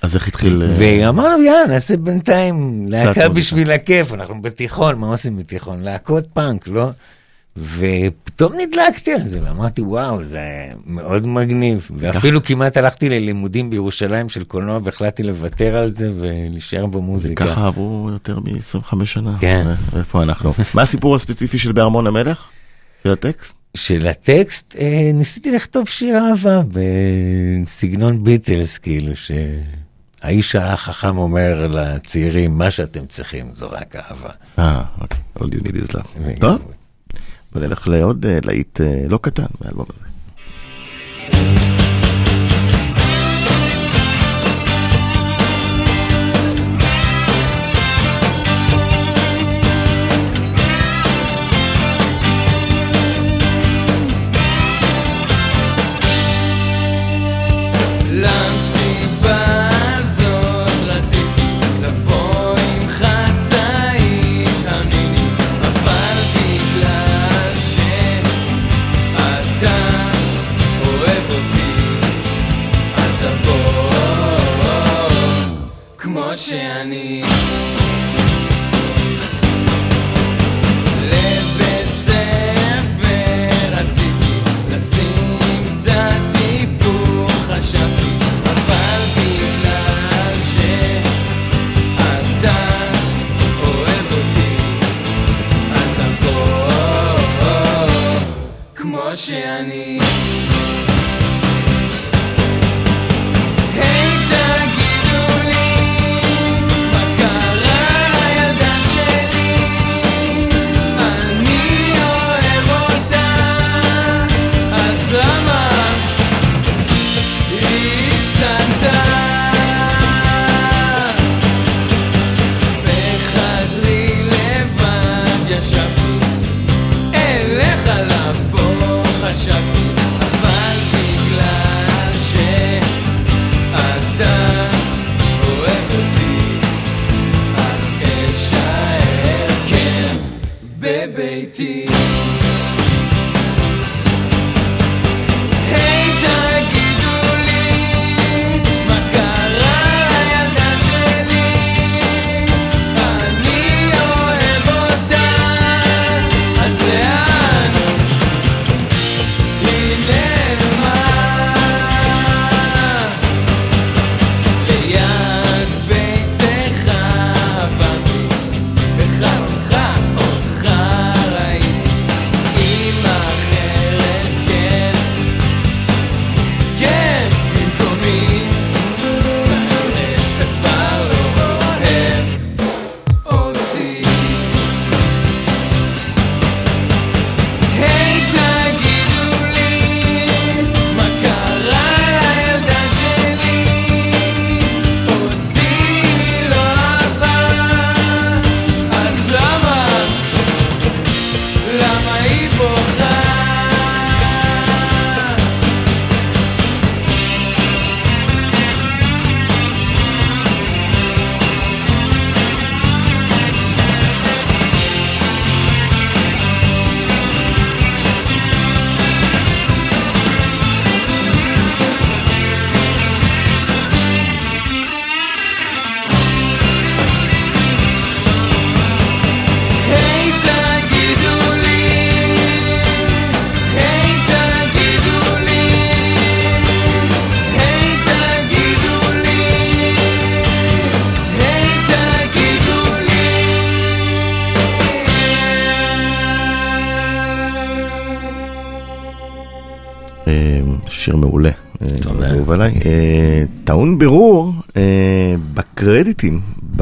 אז 0.05 0.15
איך 0.15 0.27
התחיל... 0.27 0.63
אה, 0.63 0.67
ואמרנו, 0.79 1.41
יאללה, 1.41 1.67
נעשה 1.67 1.97
בינתיים 1.97 2.85
להקה. 2.89 3.29
בשביל 3.29 3.71
הכיף, 3.71 4.13
אנחנו 4.13 4.41
בתיכון, 4.41 4.95
מה 4.99 5.07
עושים 5.07 5.37
בתיכון? 5.37 5.81
להקות 5.81 6.25
פאנק, 6.33 6.67
לא? 6.67 6.89
ופתאום 7.57 8.53
נדלקתי 8.53 9.13
על 9.13 9.27
זה, 9.27 9.39
ואמרתי, 9.43 9.81
וואו, 9.81 10.23
זה 10.23 10.41
מאוד 10.85 11.27
מגניב. 11.27 11.87
ואפילו 11.97 12.43
כמעט 12.43 12.77
הלכתי 12.77 13.09
ללימודים 13.09 13.69
בירושלים 13.69 14.29
של 14.29 14.43
קולנוע, 14.43 14.79
והחלטתי 14.83 15.23
לוותר 15.23 15.77
על 15.77 15.91
זה 15.91 16.11
ולהישאר 16.19 16.85
במוזיקה. 16.85 17.45
ככה 17.45 17.67
עברו 17.67 18.09
יותר 18.11 18.39
מ-25 18.39 19.05
שנה. 19.05 19.37
כן. 19.39 19.67
ואיפה 19.93 20.23
אנחנו? 20.23 20.53
מה 20.73 20.81
הסיפור 20.81 21.15
הספציפי 21.15 21.57
של 21.57 21.71
בארמון 21.71 22.07
המלך? 22.07 22.47
של 23.03 23.11
הטקסט? 23.11 23.55
של 23.75 24.07
הטקסט, 24.07 24.75
אה, 24.79 25.11
ניסיתי 25.13 25.51
לכתוב 25.51 25.87
שיר 25.87 26.17
אהבה 26.17 26.61
בסגנון 26.67 28.23
ביטלס, 28.23 28.77
כאילו, 28.77 29.15
שהאיש 30.25 30.55
החכם 30.55 31.17
אומר 31.17 31.67
לצעירים, 31.67 32.57
מה 32.57 32.71
שאתם 32.71 33.05
צריכים 33.05 33.49
זו 33.53 33.69
רק 33.71 33.95
אהבה. 33.95 34.29
אה, 34.59 34.83
אוקיי. 35.01 35.19
All 35.39 35.41
you 35.41 35.63
need 35.63 35.87
is 35.87 35.91
love. 35.91 36.39
טוב, 36.39 36.71
בוא 37.53 37.61
נלך 37.61 37.87
לעוד 37.87 38.25
אה, 38.25 38.37
להיט 38.45 38.81
אה, 38.81 39.07
לא 39.07 39.19
קטן 39.21 39.43
מהאלבום 39.61 39.85
הזה. 39.89 40.05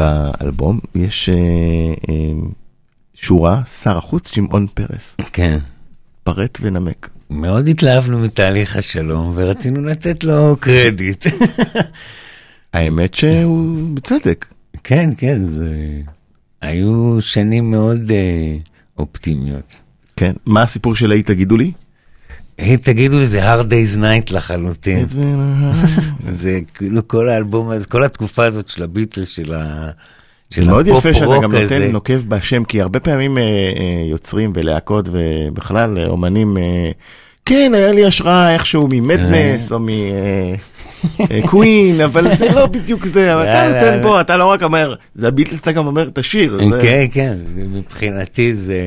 באלבום 0.04 0.80
יש 0.96 1.30
אה, 1.30 1.36
אה, 2.10 2.32
שורה, 3.14 3.66
שר 3.66 3.98
החוץ 3.98 4.32
שמעון 4.34 4.68
פרס. 4.74 5.16
כן. 5.34 5.60
פרט 6.24 6.58
ונמק. 6.62 7.10
מאוד 7.30 7.68
התלהבנו 7.68 8.20
מתהליך 8.20 8.76
השלום 8.76 9.32
ורצינו 9.36 9.82
לתת 9.82 10.24
לו 10.24 10.56
קרדיט. 10.60 11.26
האמת 12.74 13.14
שהוא 13.14 13.96
בצדק. 13.96 14.46
כן, 14.84 15.10
כן, 15.18 15.46
זה... 15.46 16.02
היו 16.62 17.18
שנים 17.22 17.72
מאוד 17.72 18.12
אה, 18.12 18.58
אופטימיות. 18.98 19.76
כן, 20.16 20.34
מה 20.46 20.62
הסיפור 20.62 20.96
של 20.96 21.12
היי 21.12 21.24
תגידו 21.24 21.58
לי? 21.58 21.72
היי, 22.58 22.78
תגידו, 22.78 23.24
זה 23.24 23.54
hard 23.54 23.66
day's 23.66 23.98
night 23.98 24.34
לחלוטין. 24.34 25.06
זה 26.38 26.60
כאילו 26.74 27.08
כל 27.08 27.30
האלבום 27.30 27.70
הזה, 27.70 27.86
כל 27.86 28.04
התקופה 28.04 28.46
הזאת 28.46 28.70
של 28.70 28.84
הביטלס, 28.84 29.30
של 29.30 29.54
ה... 29.54 29.90
של 30.50 30.64
מאוד 30.64 30.88
יפה 30.88 31.14
שאתה 31.14 31.40
גם 31.42 31.56
הזה. 31.56 31.80
נותן 31.80 31.92
נוקב 31.92 32.20
בשם, 32.28 32.64
כי 32.64 32.82
הרבה 32.82 33.00
פעמים 33.00 33.38
אה, 33.38 33.44
אה, 33.44 33.50
יוצרים 34.12 34.54
ולהקות 34.56 35.10
ובכלל 35.12 35.98
אה, 35.98 36.08
אומנים, 36.08 36.58
אה, 36.58 36.92
כן, 37.46 37.72
היה 37.76 37.92
לי 37.92 38.06
השראה 38.06 38.54
איכשהו 38.54 38.88
ממדנס 38.92 39.72
או 39.72 39.80
מקווין, 41.20 42.02
אבל 42.02 42.36
זה 42.36 42.54
לא 42.56 42.66
בדיוק 42.66 43.06
זה, 43.06 43.34
אבל 43.34 43.44
אתה 43.44 43.68
לא, 43.68 43.72
לא, 43.72 43.76
נותן 43.76 43.98
לא. 43.98 44.02
בו, 44.04 44.22
אתה 44.22 44.38
לא 44.38 44.46
רק 44.46 44.64
אומר, 44.64 44.96
זה 45.16 45.28
הביטלס, 45.28 45.62
אתה 45.62 45.72
גם 45.72 45.88
אומר 45.88 46.08
את 46.08 46.18
השיר. 46.18 46.60
כן, 46.82 47.06
כן, 47.12 47.38
מבחינתי 47.56 48.54
זה... 48.54 48.80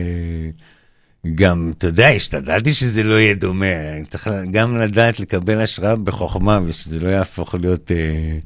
גם, 1.35 1.73
אתה 1.79 1.87
יודע, 1.87 2.09
השתדלתי 2.09 2.73
שזה 2.73 3.03
לא 3.03 3.15
יהיה 3.15 3.35
דומה, 3.35 3.91
אני 3.97 4.05
צריך 4.05 4.29
גם 4.51 4.77
לדעת 4.77 5.21
לקבל 5.21 5.61
השראה 5.61 5.97
בחוכמה 5.97 6.61
ושזה 6.67 7.01
לא 7.01 7.09
יהפוך 7.09 7.55
להיות 7.55 7.93
אה, 7.93 8.39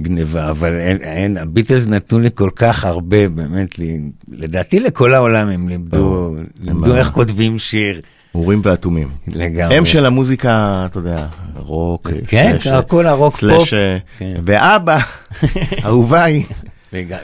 גניבה, 0.00 0.50
אבל 0.50 0.72
אין, 0.72 0.96
אין, 0.96 1.36
הביטלס 1.36 1.86
נתנו 1.86 2.18
לי 2.18 2.28
כל 2.34 2.50
כך 2.56 2.84
הרבה, 2.84 3.28
באמת, 3.28 3.78
לי, 3.78 4.00
לדעתי 4.28 4.80
לכל 4.80 5.14
העולם 5.14 5.48
הם 5.48 5.68
לימדו. 5.68 6.34
לימדו 6.60 6.96
איך 6.96 7.10
כותבים 7.10 7.58
שיר 7.58 8.00
אורים 8.34 8.60
ואטומים. 8.64 9.08
לגמרי. 9.28 9.76
הם 9.76 9.84
של 9.84 10.06
המוזיקה, 10.06 10.86
אתה 10.90 10.98
יודע, 10.98 11.26
רוק, 11.56 12.10
כן, 12.26 12.56
slash, 12.62 12.84
כל 12.88 13.06
הרוק 13.06 13.36
slash, 13.36 13.70
פופ. 13.70 13.74
אה, 13.74 13.98
כן. 14.18 14.40
ואבא, 14.44 14.98
אהוביי, 15.84 16.42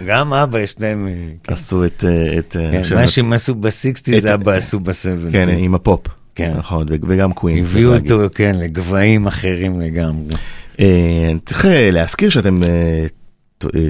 גם 0.07 0.33
אבא 0.33 0.59
יש 0.59 0.75
להם, 0.81 1.09
אה, 1.09 1.13
כן, 1.45 1.53
עשו 1.53 1.85
את... 1.85 2.05
אה, 2.05 2.11
אה, 2.61 2.83
כן, 2.89 2.95
מה 2.95 3.09
שהם 3.09 3.33
עשו 3.33 3.55
בסיקסטי 3.55 4.21
זה 4.21 4.35
אבא 4.35 4.53
עשו 4.53 4.81
בסבנטי. 4.81 5.33
כן, 5.33 5.49
עם 5.49 5.75
הפופ. 5.75 6.01
כן. 6.35 6.53
נכון, 6.57 6.87
וגם 6.91 7.33
Queen. 7.33 7.65
הביאו. 7.65 7.95
אותו, 7.95 8.21
כן, 8.35 8.55
לגבהים 8.59 9.27
אחרים 9.27 9.81
לגמרי. 9.81 10.35
צריך 11.47 11.67
להזכיר 11.93 12.31
שאתם 12.31 12.61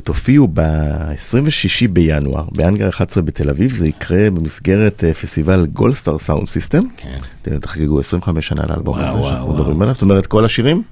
תופיעו 0.05 0.49
ב-26 0.55 1.89
בינואר, 1.91 2.45
בהאנגר 2.53 2.89
11 2.89 3.23
בתל 3.23 3.51
אביב, 3.51 3.77
זה 3.77 3.89
יקרה 3.89 4.31
במסגרת 4.31 5.05
פסטיבל 5.05 5.67
גולדסטאר 5.67 6.19
סאונד 6.19 6.49
סיסטם. 6.49 6.83
כן. 6.97 7.19
אתם 7.43 7.59
תחגגו 7.59 8.01
25 8.01 8.47
שנה 8.47 8.63
לאלבום 8.69 8.99
הזה 8.99 9.23
שאנחנו. 9.23 9.53
מדברים 9.53 9.83
עליו, 9.83 9.95
זאת 9.95 10.03
אומרת 10.03 10.27
כל 10.27 10.45
השירים? 10.45 10.83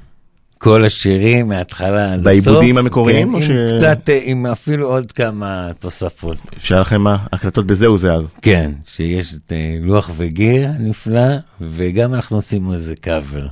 כל 0.63 0.85
השירים 0.85 1.49
מההתחלה 1.49 2.05
עד 2.05 2.13
הסוף. 2.13 2.25
בעיבודים 2.25 2.79
המקוריים, 2.79 3.33
כן, 3.35 3.43
ש- 3.43 3.51
קצת, 3.77 4.09
אה, 4.09 4.21
עם 4.23 4.47
אפילו 4.47 4.89
עוד 4.89 5.13
כמה 5.13 5.71
תוספות. 5.79 6.37
שהיה 6.59 6.81
לכם 6.81 7.01
מה? 7.01 7.17
הקלטות 7.33 7.67
בזהו 7.67 7.99
זה 7.99 8.13
אז. 8.13 8.25
כן, 8.43 8.73
שיש 8.87 9.35
את 9.35 9.53
אה, 9.53 9.77
לוח 9.81 10.11
וגיר 10.17 10.69
הנפלא, 10.69 11.29
וגם 11.61 12.15
אנחנו 12.15 12.37
עושים 12.37 12.73
איזה 12.73 12.95
קאבר. 13.01 13.47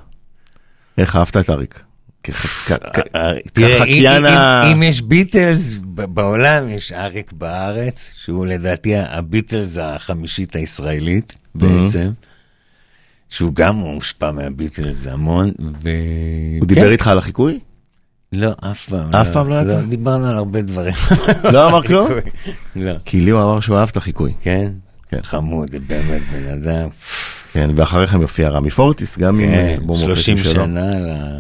איך 0.99 1.16
אהבת 1.16 1.37
את 1.37 1.51
אריק? 1.51 1.81
כ- 2.23 2.71
תראה, 3.53 3.77
אם- 3.77 3.79
כחקיין 3.79 4.27
אם- 4.27 4.33
ה- 4.33 4.73
אם 4.73 4.83
יש 4.83 5.03
ביטלס 5.03 5.79
בעולם, 5.83 6.68
יש 6.68 6.92
אריק 6.92 7.33
בארץ, 7.33 8.12
שהוא 8.23 8.47
לדעתי 8.47 8.97
הביטלס 8.97 9.77
החמישית 9.81 10.57
הישראלית 10.57 11.35
בעצם, 11.55 12.11
שהוא 13.29 13.53
גם 13.55 13.75
מושפע 13.75 14.31
מהביטלס 14.31 15.07
המון, 15.07 15.53
ו... 15.83 15.91
הוא 16.61 16.69
דיבר 16.69 16.93
איתך 16.93 17.09
על 17.09 17.19
החיקוי? 17.19 17.59
לא, 18.33 18.51
אף 18.71 18.88
פעם. 18.88 19.14
אף 19.14 19.33
פעם 19.33 19.49
לא 19.49 19.55
יצא? 19.62 19.81
דיברנו 19.81 20.27
על 20.27 20.37
הרבה 20.37 20.62
דברים. 20.62 20.95
לא 21.53 21.69
אמר 21.69 21.83
כלום? 21.83 22.09
לא. 22.77 22.93
כי 23.05 23.21
לי 23.21 23.31
הוא 23.31 23.43
אמר 23.43 23.61
שהוא 23.61 23.79
אהב 23.79 23.88
את 23.88 23.97
החיקוי. 23.97 24.33
כן? 24.43 24.71
כן. 25.09 25.19
חמוד, 25.23 25.71
באמת 25.87 26.23
בן 26.33 26.49
אדם. 26.49 26.88
כן, 27.53 27.71
ואחריכם 27.77 28.23
יופיע 28.23 28.49
רמי 28.49 28.71
פורטיס, 28.71 29.19
גם 29.19 29.41
עם 29.41 29.51
כן, 29.51 29.77
אלבום 29.81 29.99
30 29.99 30.35
מופתי 30.35 30.51
שלו. 30.51 30.64
שנה 30.64 30.91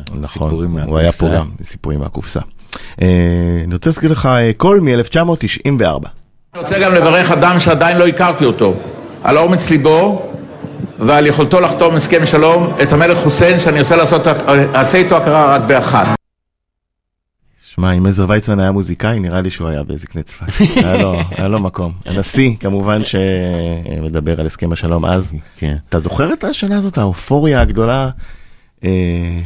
נכון, 0.06 0.22
לסיפורים 0.22 0.70
מהקופסה. 0.70 0.90
הוא 0.90 0.98
היה 0.98 1.12
פה 1.12 1.28
גם, 1.28 1.50
סיפורים 1.62 2.00
מהקופסה. 2.00 2.40
אה, 3.02 3.06
אני 3.64 3.74
רוצה 3.74 3.90
להזכיר 3.90 4.12
לך 4.12 4.26
אה, 4.26 4.50
קול 4.56 4.80
מ-1994. 4.80 6.08
אני 6.54 6.62
רוצה 6.62 6.78
גם 6.78 6.94
לברך 6.94 7.30
אדם 7.30 7.60
שעדיין 7.60 7.96
לא 7.98 8.06
הכרתי 8.06 8.44
אותו, 8.44 8.74
על 9.24 9.38
אומץ 9.38 9.70
ליבו 9.70 10.27
ועל 10.98 11.26
יכולתו 11.26 11.60
לחתום 11.60 11.94
הסכם 11.94 12.26
שלום, 12.26 12.72
את 12.82 12.92
המלך 12.92 13.18
חוסיין, 13.18 13.58
שאני 13.58 13.78
עושה 13.78 13.96
לעשות, 13.96 14.26
אעשה 14.74 14.98
איתו 14.98 15.16
הכרה 15.16 15.54
רק 15.56 15.62
באחת. 15.66 16.06
שמע, 17.74 17.92
אם 17.92 18.06
עזר 18.06 18.24
ויצמן 18.28 18.60
היה 18.60 18.70
מוזיקאי, 18.72 19.18
נראה 19.20 19.40
לי 19.40 19.50
שהוא 19.50 19.68
היה 19.68 19.82
בזקני 19.82 20.22
צפת. 20.22 20.46
היה 20.76 21.02
לו- 21.02 21.14
היה 21.30 21.48
לו 21.48 21.58
מקום. 21.58 21.92
הנשיא, 22.06 22.50
כמובן, 22.60 23.02
שמדבר 23.04 24.40
על 24.40 24.46
הסכם 24.46 24.72
השלום 24.72 25.04
אז. 25.04 25.32
כן. 25.58 25.76
אתה 25.88 25.98
זוכר 25.98 26.32
את 26.32 26.44
השנה 26.44 26.76
הזאת, 26.78 26.98
האופוריה 26.98 27.60
הגדולה 27.60 28.10
אה, 28.84 28.90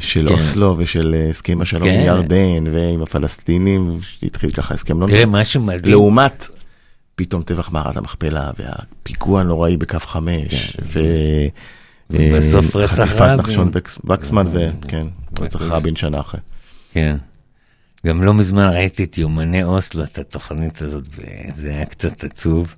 של 0.00 0.28
כן. 0.28 0.34
אוסלו 0.34 0.74
ושל 0.78 1.14
אה, 1.18 1.30
הסכם 1.30 1.60
השלום 1.60 1.88
עם 1.88 1.94
כן. 1.94 2.00
ירדן 2.06 2.72
ועם 2.72 3.02
הפלסטינים, 3.02 3.98
שהתחיל 4.02 4.50
ככה 4.50 4.74
הסכם 4.74 5.00
לא 5.00 5.06
תראה, 5.06 5.26
מה 5.26 5.44
שמדהים, 5.44 5.92
לעומת 5.92 6.46
פתאום 7.14 7.42
טבח 7.42 7.70
מערת 7.70 7.96
המכפלה 7.96 8.50
והפיגוע 8.58 9.40
הנוראי 9.40 9.76
בקו 9.76 9.98
חמש, 10.00 10.76
ו... 10.84 11.00
ובסוף 12.10 12.76
אה, 12.76 12.80
רצח 12.80 12.94
חטיפת 13.04 13.20
רבין. 13.20 13.36
נחשון 13.40 13.70
וקס- 13.74 13.98
וקסמן, 14.10 14.46
וכן, 14.52 15.06
רצח 15.40 15.62
רבין 15.62 15.96
שנה 15.96 16.20
אחרי. 16.20 16.40
כן. 16.92 17.16
גם 18.06 18.22
לא 18.24 18.34
מזמן 18.34 18.66
ראיתי 18.68 19.04
את 19.04 19.18
יומני 19.18 19.62
אוסלו, 19.62 20.04
את 20.04 20.18
התוכנית 20.18 20.82
הזאת, 20.82 21.04
וזה 21.16 21.70
היה 21.70 21.84
קצת 21.86 22.24
עצוב. 22.24 22.74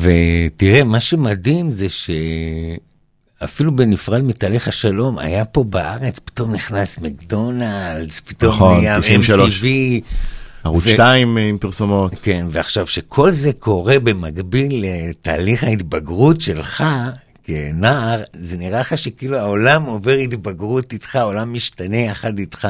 ותראה, 0.00 0.84
מה 0.84 1.00
שמדהים 1.00 1.70
זה 1.70 1.86
שאפילו 1.88 3.76
בנפרד 3.76 4.22
מתהליך 4.24 4.68
השלום, 4.68 5.18
היה 5.18 5.44
פה 5.44 5.64
בארץ, 5.64 6.18
פתאום 6.18 6.52
נכנס 6.52 6.98
מקדונלדס, 6.98 8.20
פתאום 8.20 8.54
נכון, 8.54 8.78
נהיה 8.78 9.00
93. 9.00 9.60
MTV. 9.60 9.64
ערוץ 10.64 10.84
ו- 10.86 10.88
2 10.88 11.36
עם 11.36 11.58
פרסומות. 11.58 12.12
כן, 12.22 12.46
ועכשיו 12.50 12.86
שכל 12.86 13.30
זה 13.30 13.52
קורה 13.52 13.98
במקביל 13.98 14.84
לתהליך 14.86 15.64
ההתבגרות 15.64 16.40
שלך 16.40 16.84
כנער, 17.44 18.22
זה 18.32 18.56
נראה 18.56 18.80
לך 18.80 18.98
שכאילו 18.98 19.38
העולם 19.38 19.82
עובר 19.82 20.12
התבגרות 20.12 20.92
איתך, 20.92 21.16
העולם 21.16 21.52
משתנה 21.52 21.96
יחד 21.96 22.38
איתך. 22.38 22.68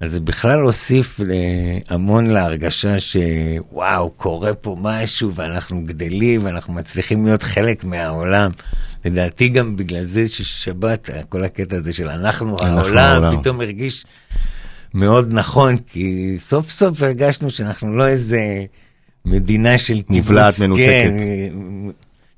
אז 0.00 0.12
זה 0.12 0.20
בכלל 0.20 0.60
הוסיף 0.60 1.20
המון 1.88 2.26
להרגשה 2.26 2.96
שוואו, 3.00 4.10
קורה 4.10 4.54
פה 4.54 4.76
משהו 4.80 5.34
ואנחנו 5.34 5.84
גדלים 5.84 6.44
ואנחנו 6.44 6.72
מצליחים 6.72 7.24
להיות 7.26 7.42
חלק 7.42 7.84
מהעולם. 7.84 8.50
לדעתי 9.04 9.48
גם 9.48 9.76
בגלל 9.76 10.04
זה 10.04 10.28
ששבת, 10.28 11.10
כל 11.28 11.44
הקטע 11.44 11.76
הזה 11.76 11.92
של 11.92 12.08
אנחנו 12.08 12.56
העולם, 12.62 12.98
העולם. 12.98 13.40
פתאום 13.40 13.60
הרגיש 13.60 14.04
מאוד 14.96 15.32
נכון, 15.32 15.76
כי 15.76 16.36
סוף 16.38 16.70
סוף 16.70 17.02
הרגשנו 17.02 17.50
שאנחנו 17.50 17.96
לא 17.96 18.08
איזה 18.08 18.64
מדינה 19.24 19.78
של 19.78 20.02
קיבוץ, 20.02 20.60
מנותקת. 20.60 20.86
כן, 20.86 21.14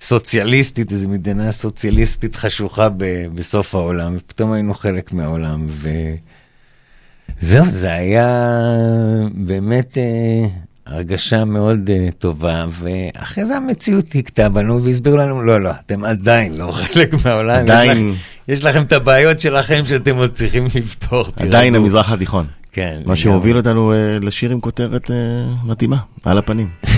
סוציאליסטית, 0.01 0.93
איזו 0.93 1.09
מדינה 1.09 1.53
סוציאליסטית 1.53 2.37
חשוכה 2.37 2.89
ב, 2.97 3.27
בסוף 3.35 3.75
העולם, 3.75 4.17
ופתאום 4.17 4.53
היינו 4.53 4.75
חלק 4.75 5.13
מהעולם, 5.13 5.67
וזהו, 7.41 7.71
זה 7.71 7.93
היה 7.93 8.59
באמת 9.35 9.99
אה, 9.99 10.47
הרגשה 10.89 11.45
מאוד 11.45 11.91
אה, 11.91 12.09
טובה, 12.19 12.67
ואחרי 12.71 13.45
זה 13.45 13.57
המציאות 13.57 14.05
הכתה 14.15 14.49
בנו 14.49 14.85
והסבירו 14.85 15.17
לנו, 15.17 15.43
לא, 15.43 15.61
לא, 15.61 15.71
אתם 15.87 16.05
עדיין 16.05 16.57
לא 16.57 16.73
חלק 16.73 17.25
מהעולם, 17.25 17.59
עדיין- 17.59 17.91
יש, 17.91 17.99
לכם, 17.99 18.13
יש 18.53 18.65
לכם 18.65 18.83
את 18.83 18.93
הבעיות 18.93 19.41
שלכם 19.41 19.83
שאתם 19.85 20.17
עוד 20.17 20.31
צריכים 20.33 20.65
לפתור. 20.75 21.25
עדיין 21.37 21.51
תירגעו." 21.73 21.83
המזרח 21.85 22.13
התיכון. 22.13 22.47
כן. 22.73 23.01
מה. 23.05 23.17
שהוביל 23.17 23.57
אותנו 23.57 23.93
אה, 23.93 23.97
לשיר 24.23 24.51
עם 24.51 24.61
כותרת 24.61 25.11
אה, 25.11 25.17
מתאימה, 25.65 25.97
על 26.25 26.39
הפנים. 26.39 26.69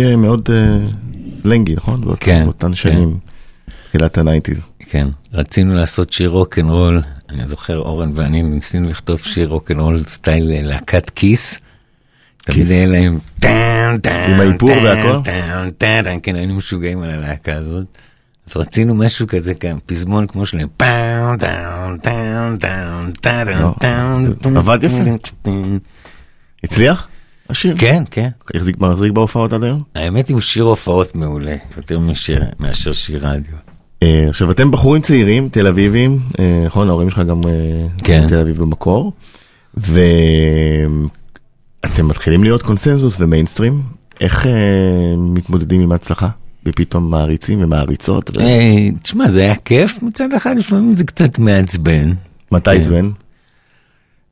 ביטוי 0.00 0.12
אה, 0.12 0.16
מאוד 0.16 0.48
אה, 0.52 0.78
סלנגי, 1.32 1.74
נכון? 1.74 2.00
באות- 2.00 2.18
כן, 2.20 2.44
באותן 2.44 2.68
כן. 2.68 2.74
שנים, 2.74 3.18
תחילת 3.88 4.18
ה 4.18 4.23
nineties. 4.23 4.66
כן, 4.90 5.08
רצינו 5.32 5.74
לעשות 5.74 6.12
שיר 6.12 6.30
רוקנרול, 6.30 7.02
אני 7.30 7.46
זוכר 7.46 7.78
אורן 7.78 8.12
ואני 8.14 8.42
ניסינו 8.42 8.88
לכתוב 8.90 9.18
שיר 9.18 9.48
רוקנרול 9.48 10.02
style 10.04 10.50
אה, 10.52 10.60
להקת 10.62 11.10
KISS. 11.10 11.58
תמיד. 12.44 12.70
היה 12.70 12.86
להם 12.86 13.18
טאן 13.40 13.96
טאן 14.02 14.30
עם 14.34 14.40
האיפור 14.40 14.70
והכל? 14.70 15.20
טאן 15.24 15.70
טאן, 15.78 16.18
כן 16.22 16.36
היינו 16.36 16.54
משוגעים 16.54 17.02
על 17.02 17.10
הלהקה 17.10 17.54
הזאת. 17.54 17.84
אז 18.50 18.56
רצינו 18.56 18.94
משהו 18.94 19.26
כזה 19.26 19.54
כאן, 19.54 19.76
פזמון 19.86 20.26
כמו 20.26 20.46
שלהם, 20.46 20.68
פאון 20.76 21.38
טאון 21.38 21.98
טאון 21.98 22.58
טאון 22.58 23.10
טאון 23.20 23.48
לא, 23.48 23.74
טאון 23.80 24.56
עבד 24.56 24.78
יפה. 24.84 25.50
הצליח? 26.64 27.08
השיר? 27.50 27.74
כן, 27.78 28.02
כן. 28.10 28.28
החזיק 28.54 28.78
מחזיק 28.80 29.12
בהופעות 29.12 29.52
עד 29.52 29.62
היום? 29.64 29.82
האמת 29.94 30.28
היא 30.28 30.34
הוא 30.34 30.40
שיר 30.40 30.64
הופעות 30.64 31.14
מעולה, 31.14 31.56
יותר 31.76 31.98
משיר- 31.98 32.44
מאשר 32.60 32.92
שיר 32.92 33.26
רדיו. 33.26 33.52
אה, 34.02 34.26
עכשיו 34.28 34.50
אתם 34.50 34.70
בחורים 34.70 35.02
צעירים, 35.02 35.48
תל 35.48 35.66
אביבים, 35.66 36.18
אה, 36.38 36.62
נכון, 36.66 36.88
ההורים 36.88 37.10
שלך 37.10 37.18
גם 37.18 37.40
אה, 37.48 37.50
כן. 38.04 38.26
תל 38.28 38.38
אביב 38.40 38.56
במקור, 38.56 39.12
ואתם 39.74 40.98
מתחילים 42.08 42.44
להיות 42.44 42.62
קונסנזוס 42.62 43.16
ומיינסטרים, 43.20 43.82
איך 44.20 44.46
אה, 44.46 44.52
מתמודדים 45.18 45.80
עם 45.80 45.92
ההצלחה? 45.92 46.28
ופתאום 46.66 47.10
מעריצים 47.10 47.62
ומעריצות? 47.62 48.30
ו- 48.36 48.40
אה, 48.40 48.88
תשמע, 49.02 49.30
זה 49.30 49.40
היה 49.40 49.54
כיף, 49.56 50.02
מצד 50.02 50.32
אחד 50.32 50.58
לפעמים 50.58 50.94
זה 50.94 51.04
קצת 51.04 51.38
מעצבן. 51.38 52.12
מתי 52.52 52.70
כן. 52.70 53.06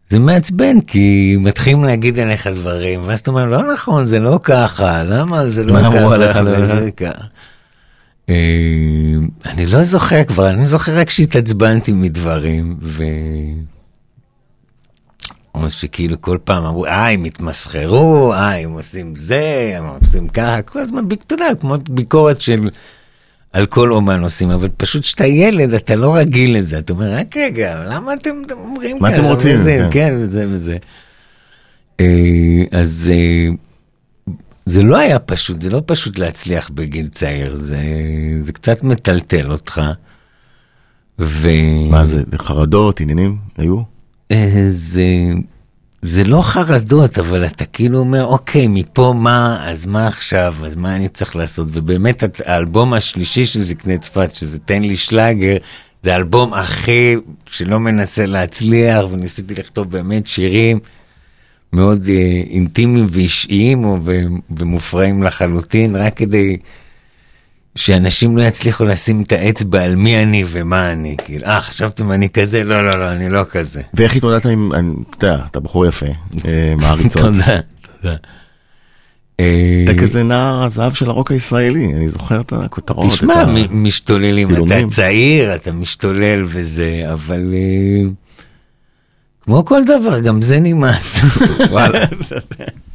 זה 0.09 0.19
מעצבן 0.19 0.81
כי 0.81 1.37
מתחילים 1.41 1.85
להגיד 1.85 2.19
עליך 2.19 2.47
דברים, 2.47 3.01
ואז 3.05 3.19
אתה 3.19 3.31
אומר, 3.31 3.45
לא 3.45 3.73
נכון, 3.73 4.07
זה 4.07 4.19
לא 4.19 4.39
ככה, 4.43 5.05
למה 5.05 5.47
זה 5.47 5.65
לא 5.65 5.73
מה? 5.73 5.87
אמרו 5.87 6.13
עליך? 6.13 6.39
ככה. 6.97 7.25
אה, 8.29 8.35
אני 9.47 9.67
לא 9.67 9.83
זוכר 9.83 10.25
כבר, 10.25 10.51
אני 10.51 10.67
זוכר 10.67 10.99
רק 10.99 11.11
שהתעצבנתי 11.11 11.93
מדברים, 11.93 12.77
ו... 12.83 13.03
או 15.55 15.71
שכאילו 15.71 16.21
כל 16.21 16.39
פעם 16.45 16.65
אמרו, 16.65 16.87
אה, 16.87 17.11
הם 17.11 17.25
התמסחרו, 17.25 18.33
אה, 18.33 18.59
הם 18.59 18.73
עושים 18.73 19.15
זה, 19.17 19.75
הם 19.77 19.85
עושים 20.03 20.29
ככה, 20.29 20.63
כל 20.63 20.79
הזמן, 20.79 21.05
אתה 21.27 21.35
יודע, 21.35 21.55
כמו 21.61 21.77
ביקורת 21.91 22.41
של... 22.41 22.69
על 23.53 23.67
כל 23.67 23.93
אומן 23.93 24.23
עושים, 24.23 24.51
אבל 24.51 24.69
פשוט 24.77 25.03
כשאתה 25.03 25.27
ילד 25.27 25.75
אתה 25.75 25.97
לא 25.97 26.17
רגיל 26.17 26.59
לזה, 26.59 26.79
אתה 26.79 26.93
אומר, 26.93 27.13
רק 27.13 27.37
רגע, 27.37 27.83
למה 27.89 28.15
אתם 28.15 28.43
אומרים 28.53 28.97
מה 29.01 29.09
אתם 29.09 29.19
ככה?" 29.19 29.29
רוצים? 29.29 29.61
וזה, 29.61 29.79
כן. 29.79 29.91
כן, 29.93 30.15
וזה 30.21 30.45
וזה. 30.49 30.77
אה, 32.01 32.63
אז 32.73 33.11
אה, 33.15 33.49
זה 34.65 34.83
לא 34.83 34.99
היה 34.99 35.19
פשוט, 35.19 35.61
זה 35.61 35.71
לא 35.71 35.83
פשוט 35.87 36.19
להצליח 36.19 36.71
בגיל 36.71 37.09
צעיר, 37.09 37.57
זה, 37.57 37.79
זה 38.43 38.53
קצת 38.53 38.83
מטלטל 38.83 39.53
אותך. 39.53 39.81
ו... 41.19 41.49
מה 41.91 42.07
זה, 42.07 42.23
חרדות, 42.37 43.01
עניינים, 43.01 43.37
היו? 43.57 43.83
אה, 44.33 44.69
זה, 44.73 45.03
זה 46.03 46.25
לא 46.25 46.43
חרדות, 46.43 47.19
אבל 47.19 47.47
אתה 47.47 47.65
כאילו 47.65 47.99
אומר, 47.99 48.25
אוקיי, 48.25 48.67
מפה 48.67 49.15
מה, 49.17 49.71
אז 49.71 49.87
מה 49.87 50.07
עכשיו, 50.07 50.55
אז 50.65 50.75
מה 50.75 50.97
אני 50.97 51.09
צריך 51.09 51.37
לעשות? 51.37 51.69
ובאמת 51.73 52.25
האלבום 52.47 52.95
השלישי 52.95 53.47
של 53.47 53.61
זקני 53.61 53.99
צפת, 53.99 54.35
שזה 54.35 54.59
תן 54.59 54.83
לי 54.83 54.97
שלאגר, 54.97 55.57
זה 56.03 56.13
האלבום 56.13 56.55
הכי 56.55 57.17
שלא 57.47 57.81
מנסה 57.81 58.27
להצליח, 58.27 59.05
וניסיתי 59.11 59.55
לכתוב 59.55 59.91
באמת 59.91 60.27
שירים 60.27 60.79
מאוד 61.73 62.09
אה, 62.09 62.43
אינטימיים 62.51 63.07
ואישיים 63.11 63.85
ומופרעים 64.59 65.23
לחלוטין, 65.23 65.97
רק 65.97 66.17
כדי 66.17 66.57
שאנשים 67.79 68.37
לא 68.37 68.43
יצליחו 68.43 68.85
לשים 68.85 69.23
את 69.23 69.33
האצבע 69.33 69.83
על 69.83 69.97
מי 69.97 70.23
אני 70.23 70.45
ומה 70.47 70.93
אני. 70.93 71.17
כאילו, 71.25 71.45
אה, 71.47 71.61
חשבתם 71.61 72.13
אני 72.13 72.29
כזה? 72.29 72.65
לא, 72.65 72.85
לא, 72.87 72.99
לא, 72.99 73.13
אני 73.13 73.29
לא 73.29 73.45
כזה. 73.51 73.83
ואיך 73.95 74.17
התמודדת 74.17 74.47
עם, 74.47 74.73
אני- 74.73 74.93
אתה 75.11 75.27
יודע, 75.27 75.43
אתה 75.51 75.61
בחור 75.61 75.87
יפה, 75.87 76.07
אה, 76.45 76.75
מעריצות. 76.77 77.23
תודה, 77.33 77.57
תודה. 78.03 78.17
אה, 79.41 79.85
אתה 79.85 80.03
כזה 80.03 80.23
נער 80.23 80.65
הזהב 80.65 80.93
של 80.95 81.09
הרוק 81.11 81.31
הישראלי, 81.31 81.85
אני 81.95 82.09
זוכר 82.09 82.41
את 82.41 82.53
הכותרות. 82.53 83.13
תשמע, 83.13 83.45
משתוללים, 83.71 84.49
אתה. 84.51 84.61
צעיר, 84.89 85.55
אתה 85.55 85.73
משתולל 85.73 86.43
וזה, 86.47 87.03
אבל 87.13 87.55
אה, 87.55 88.09
כמו 89.45 89.65
כל 89.65 89.83
דבר, 89.85 90.21
גם 90.21 90.43
זה 90.43 90.61
נמאס. 90.61 91.21
וואלה. 91.71 92.05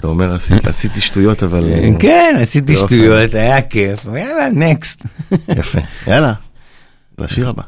אתה 0.00 0.08
אומר, 0.08 0.34
"עשי- 0.34 0.54
עשיתי 0.62 1.00
שטויות, 1.00 1.42
אבל... 1.42 1.64
אה, 1.72 1.88
כן, 1.98 2.34
עשיתי 2.42 2.72
יופי. 2.72 2.86
שטויות, 2.96 3.34
היה 3.34 3.62
כיף, 3.62 4.04
יאללה, 4.04 4.48
נקסט. 4.52 5.02
יפה. 5.56 5.78
יאללה, 6.06 6.32
לשיר 7.18 7.48
הבא. 7.48 7.62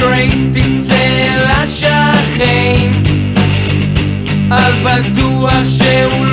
שריט 0.00 0.56
אצל 0.56 1.44
השכן 1.50 2.92
על 4.50 4.72
בטוח 4.82 5.66
שהוא 5.66 6.29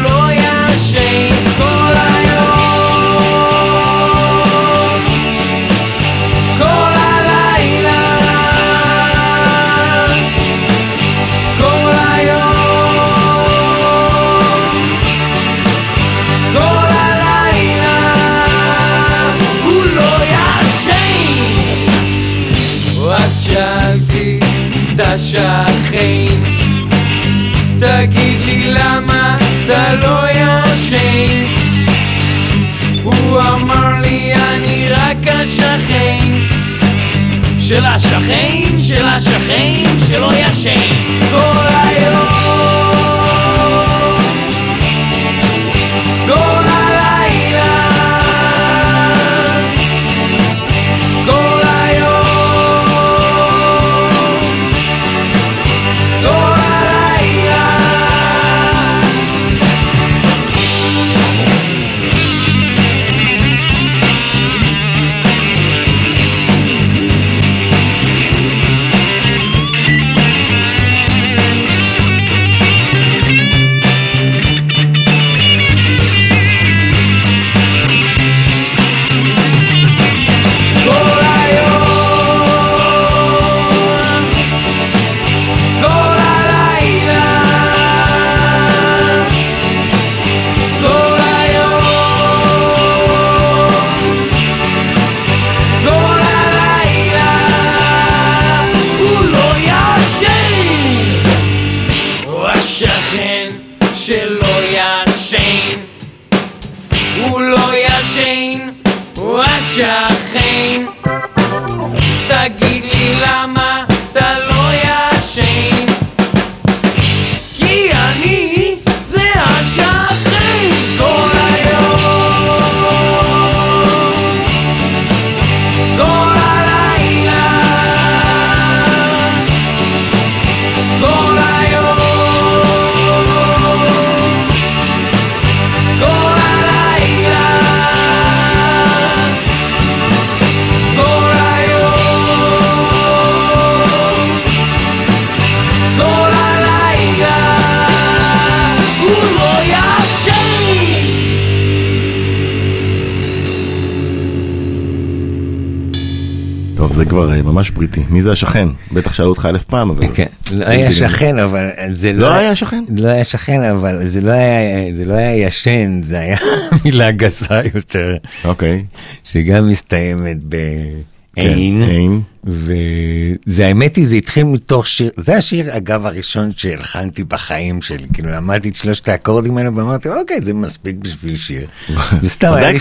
בריטי. 157.78 158.04
מי 158.10 158.22
זה 158.22 158.32
השכן? 158.32 158.68
בטח 158.92 159.14
שאלו 159.14 159.30
אותך 159.30 159.46
אלף 159.50 159.64
פעם, 159.64 159.90
אבל... 159.90 160.08
כן, 160.16 160.26
לא 160.52 160.66
היה 160.66 160.92
שכן, 160.92 161.40
אבל 161.40 161.70
זה 161.90 162.14
לא 162.14 162.34
היה 162.34 162.56
שכן? 162.56 162.84
לא 162.98 163.08
היה 163.08 163.24
שכן, 163.24 163.64
אבל 163.64 164.08
זה 164.08 164.22
לא 164.22 164.32
היה, 164.32 164.96
זה 164.96 165.06
לא 165.06 165.14
היה 165.14 165.48
ישן, 165.48 166.00
זה 166.04 166.20
היה 166.20 166.38
מילה 166.86 167.12
גסה 167.12 167.60
יותר, 167.76 168.18
אוקיי. 168.46 168.84
שגם 169.24 169.70
מסתיימת 169.70 170.44
בעין. 170.44 171.02
כן, 171.44 171.82
אין. 171.82 172.22
וזה 172.44 173.68
האמת 173.68 173.96
היא, 173.96 174.08
זה 174.08 174.16
התחיל 174.16 174.44
מתוך 174.44 174.88
שיר, 174.88 175.10
זה 175.18 175.38
השיר 175.38 175.78
אגב 175.78 176.06
הראשון 176.06 176.52
שהלחנתי 176.58 177.24
בחיים 177.24 177.82
שלי, 177.82 178.08
כאילו 178.14 178.32
למדתי 178.32 178.70
את 178.70 178.76
שלושת 178.76 179.10
האקורדים 179.10 179.58
האלה 179.58 179.70
ואמרתי, 179.76 180.10
אוקיי, 180.10 180.42
זה 180.42 180.54
מספיק 180.54 180.96
בשביל 180.96 181.38
שיר. 181.38 181.68
וסתם 182.24 182.54
היה 182.54 182.72
לי, 182.72 182.78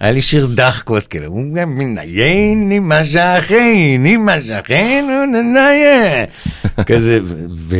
היה 0.00 0.12
לי 0.12 0.22
שיר 0.22 0.48
דחקות, 0.54 1.06
כאילו, 1.06 1.26
הוא 1.26 1.54
גם 1.54 1.80
עם 1.80 2.92
השכן, 2.92 4.02
עם 4.06 4.28
השכן, 4.28 5.04
הוא 5.08 5.26
נניה. 5.26 6.24
כזה, 6.86 7.18
ו... 7.56 7.76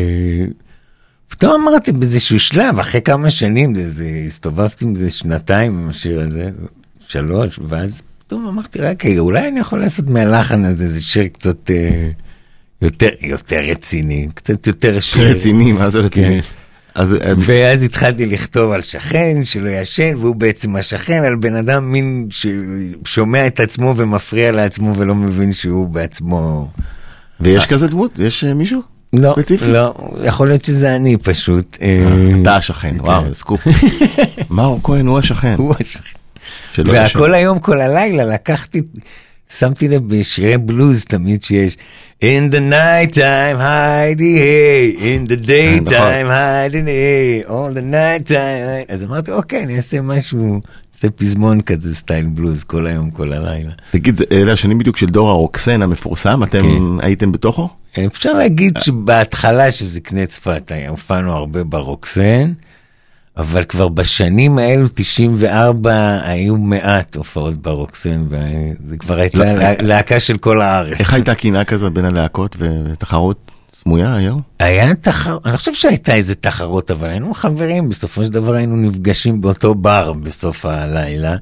פתאום 1.29 1.69
אמרתי 1.69 1.93
באיזשהו 1.93 2.41
שלב, 2.41 2.79
אחרי 2.79 3.03
כמה 3.03 3.31
שנים, 3.31 3.75
זה, 3.75 3.91
זה, 3.91 4.23
הסתובבתי 4.27 4.85
עם 4.85 4.95
זה 4.95 5.11
שנתיים 5.11 5.79
עם 5.79 5.89
השיר 5.89 6.21
הזה, 6.21 6.51
שלוש, 7.09 7.61
ואז 7.69 8.03
פתאום 8.31 8.47
אמרתי, 8.47 8.79
רק 8.79 9.07
רגע, 9.07 9.21
אולי 9.21 9.49
אני 9.49 9.61
יכול 9.61 9.79
לעשות 9.79 10.09
מהלחן 10.09 10.65
הזה 10.65 10.85
איזה 10.85 11.03
שיר 11.03 11.27
קצת 11.27 11.71
אה, 11.71 12.11
יותר, 12.83 13.09
יותר 13.21 13.57
רציני, 13.57 14.29
קצת 14.35 14.67
יותר 14.67 15.01
שיר. 15.01 15.31
רציני, 15.31 15.73
מה 15.73 15.91
זה 15.91 15.99
רציני? 15.99 16.43
כן. 16.43 16.49
אז 16.95 17.15
אה, 17.15 17.33
ואז 17.39 17.83
התחלתי 17.83 18.27
לכתוב 18.27 18.73
על 18.73 18.83
שכן 18.83 19.45
שלא 19.45 19.69
ישן, 19.69 20.15
והוא 20.17 20.37
בעצם 20.37 20.77
השכן, 20.77 21.25
על 21.25 21.37
בן 21.37 21.57
אדם 21.57 21.93
מין 21.93 22.29
ששומע 22.31 23.47
את 23.47 23.61
עצמו 23.61 23.95
ומפריע 23.97 24.53
לעצמו 24.53 24.97
ולא 24.97 25.15
מבין 25.15 25.53
שהוא 25.53 25.89
בעצמו... 25.89 26.69
ויש 27.41 27.67
כזה 27.67 27.89
דמות? 27.89 28.19
יש 28.19 28.45
אה, 28.45 28.55
מישהו? 28.55 28.81
לא, 29.13 29.33
ספציפי? 29.37 29.67
לא, 29.67 29.95
יכול 30.25 30.49
להיות 30.49 30.65
שזה 30.65 30.97
אני 30.97 31.17
פשוט. 31.17 31.77
אה, 31.83 32.07
אתה 32.43 32.57
השכן, 32.57 32.97
וואו, 32.99 33.29
זה 33.29 33.35
סקופ. 33.35 33.61
מאור 34.51 34.81
כהן 34.83 35.07
הוא 35.07 35.19
השכן. 35.19 35.55
הוא 35.59 35.75
השכן. 35.81 36.20
והכל. 36.79 37.35
היום 37.35 37.59
כל 37.59 37.81
הלילה 37.81 38.25
לקחתי, 38.25 38.81
שמתי 39.59 39.89
לב 39.89 40.03
בשירי 40.09 40.59
בלוז 40.59 41.05
תמיד 41.05 41.43
שיש 41.43 41.77
In 42.23 42.51
the 42.51 42.61
night 42.61 43.15
time 43.15 43.57
hidey 43.57 44.37
hey, 44.45 44.95
in 44.95 45.27
the 45.27 45.37
daytime 45.37 46.27
hidey 46.27 46.85
hey, 46.85 47.49
all 47.49 47.73
the 47.73 47.83
night 47.83 48.29
time, 48.29 48.93
אז 48.93 49.05
אמרתי 49.05 49.33
אוקיי 49.33 49.63
אני 49.63 49.77
אעשה 49.77 50.01
משהו, 50.01 50.61
אעשה 50.95 51.11
פזמון 51.11 51.61
כזה 51.61 51.95
סטייל 51.95 52.27
בלוז 52.27 52.65
כל 52.65 52.87
היום 52.87 53.11
כל 53.11 53.33
הלילה. 53.33 53.71
תגיד, 53.91 54.21
אלה 54.33 54.53
השנים 54.53 54.79
בדיוק 54.79 54.97
של 54.97 55.07
דור 55.07 55.29
הרוקסן 55.29 55.83
המפורסם, 55.83 56.43
אתם 56.43 56.63
כן. 56.63 57.07
הייתם 57.07 57.33
בתוכו? 57.33 57.69
אפשר 58.07 58.33
להגיד 58.33 58.79
שבהתחלה 58.81 59.73
שזה 59.73 60.01
קנה 60.01 60.27
צפת, 60.27 60.73
הופענו 60.89 61.33
הרבה 61.33 61.65
ברוקסן, 61.65 62.53
אבל 63.37 63.65
כבר 63.65 63.89
בשנים 63.89 64.59
האלו, 64.59 64.87
94, 64.95 65.93
היו 66.25 66.57
מעט 66.57 67.17
הופעות 67.17 67.55
ברוקסן, 67.55 68.25
וזה 68.29 68.97
כבר 68.99 69.19
הייתה 69.21 69.39
לא, 69.39 69.53
לה- 69.53 69.83
להקה 69.83 70.21
של 70.21 70.39
כל 70.39 70.61
הארץ. 70.61 71.01
איך 71.01 71.15
הייתה 71.15 71.35
קינה 71.35 71.65
כזאת 71.65 71.93
בין 71.93 72.05
הלהקות 72.05 72.57
ותחרות 72.59 73.51
סמויה 73.75 74.15
היום? 74.15 74.41
היה 74.61 74.95
תחרות, 74.95 75.47
אני 75.47 75.57
חושב 75.57 75.75
שהייתה 75.75 76.15
איזה 76.15 76.35
תחרות, 76.35 76.91
אבל 76.91 77.09
היינו 77.11 77.35
חברים, 77.35 77.89
בסופו 77.89 78.25
של 78.25 78.31
דבר 78.31 78.53
היינו 78.55 78.77
נפגשים 78.77 79.41
באותו 79.41 79.75
בר 79.75 80.13
בסוף 80.13 80.65
הלילה. 80.67 81.37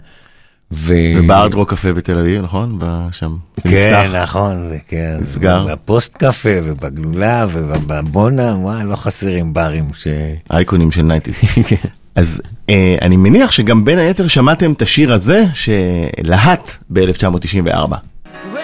ו... 0.73 0.95
ובארד 1.17 1.55
רוק 1.55 1.71
קפה 1.71 1.93
בתל 1.93 2.19
אביב, 2.19 2.43
נכון? 2.43 2.79
שם. 3.13 3.37
כן, 3.63 4.05
נפתח. 4.05 4.23
נכון, 4.23 4.69
זה 4.69 4.79
כן. 4.89 5.17
נסגר. 5.21 5.67
בפוסט 5.73 6.17
קפה 6.17 6.49
ובגלולה 6.63 7.47
ובבונה, 7.53 8.57
וואי, 8.57 8.85
לא 8.85 8.97
חסרים 8.97 9.55
ברים 9.55 9.91
ש... 9.97 10.07
אייקונים 10.51 10.91
של 10.91 11.03
nineties. 11.03 11.35
אז 12.15 12.43
אה, 12.71 12.97
אני 13.03 13.17
מניח 13.17 13.51
שגם 13.51 13.85
בין 13.85 13.99
היתר 13.99 14.29
שמעתם 14.29 14.73
את 14.73 14.83
השיר 14.83 15.13
הזה 15.13 15.45
שלהט 15.55 16.71
ב-1994. 16.91 17.93
Well, 18.55 18.59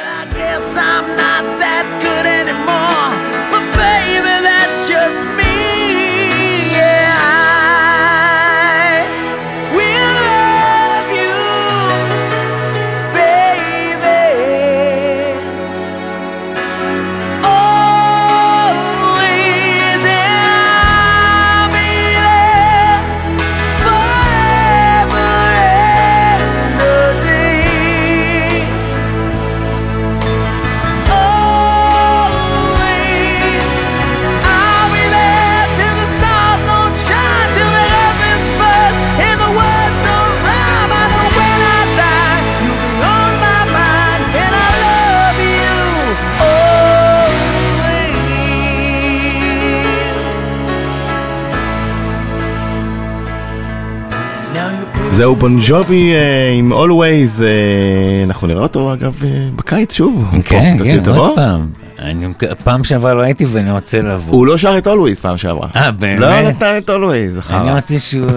זהו 55.24 55.34
בונג'ובי 55.34 56.12
אה, 56.14 56.50
עם 56.58 56.72
Always, 56.72 57.42
אה, 57.42 58.24
אנחנו 58.24 58.46
נראה 58.46 58.62
אותו 58.62 58.92
אגב 58.92 59.24
אה, 59.24 59.28
בקיץ 59.56 59.92
שוב. 59.94 60.30
כן, 60.44 60.76
כן? 60.84 61.10
עוד 61.10 61.34
פעם. 61.34 61.68
אני, 61.98 62.26
פעם 62.64 62.84
שעברה 62.84 63.14
לא 63.14 63.22
הייתי 63.22 63.44
ואני 63.44 63.70
רוצה 63.72 64.02
לבוא. 64.02 64.34
הוא 64.34 64.46
לא 64.46 64.58
שר 64.58 64.78
את 64.78 64.86
Always 64.86 65.20
פעם 65.22 65.36
שעברה. 65.38 65.68
אה, 65.76 65.90
באמת? 65.90 66.20
לא 66.20 66.42
נתן 66.42 66.78
את 66.78 66.90
Always, 66.90 67.32
אני 67.34 67.42
חרא. 67.42 67.74
רוצה 67.74 67.98
שהוא 67.98 68.30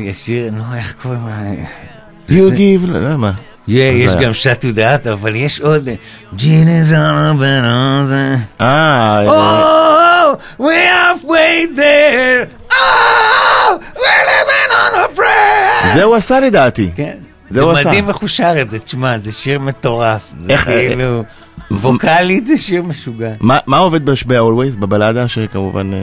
ישיר, 0.00 0.50
נו, 0.52 0.62
איך 0.76 0.94
קוראים? 1.02 1.20
You 2.28 2.56
give, 2.56 2.90
לא 2.90 2.96
יודע 2.98 3.16
מה. 3.16 3.32
יש 3.68 4.10
היה. 4.10 4.20
גם 4.20 4.32
שטו 4.32 4.72
דעת, 4.72 5.06
אבל 5.06 5.36
יש 5.36 5.60
עוד... 5.60 5.88
ג'ין 6.36 6.68
is 6.68 6.92
on 6.92 6.94
a 6.94 7.40
banana. 7.40 8.40
אה, 8.60 9.26
אה, 9.28 9.84
Oh, 10.26 10.38
we 10.58 10.74
halfway 10.74 11.66
there. 11.76 12.48
Oh, 12.72 13.80
we're 14.02 14.24
living 14.32 14.70
on 14.82 14.92
a 15.04 15.14
prayer. 15.14 15.23
זה 15.94 16.02
הוא 16.04 16.14
עשה 16.16 16.40
לדעתי. 16.40 16.90
כן. 16.96 17.14
זה 17.50 17.58
זה 17.58 17.64
הוא 17.64 17.72
עשה. 17.72 17.88
מדהים 17.88 18.08
איך 18.08 18.16
הוא 18.16 18.28
שר 18.28 18.62
את 18.62 18.70
זה, 18.70 18.78
תשמע, 18.78 19.16
זה 19.24 19.32
שיר 19.32 19.58
מטורף. 19.60 20.22
זה 20.38 20.52
איך- 20.52 20.64
כאילו... 20.64 21.24
ווקאלית 21.70 22.46
זה 22.46 22.56
שיר 22.58 22.82
משוגע. 22.82 23.32
מה 23.40 23.58
מה 23.66 23.76
עובד 23.78 24.04
בש- 24.04 24.24
ב-Always, 24.24 24.78
בבלדה 24.78 25.28
שכמובן... 25.28 25.94
אה, 25.94 26.00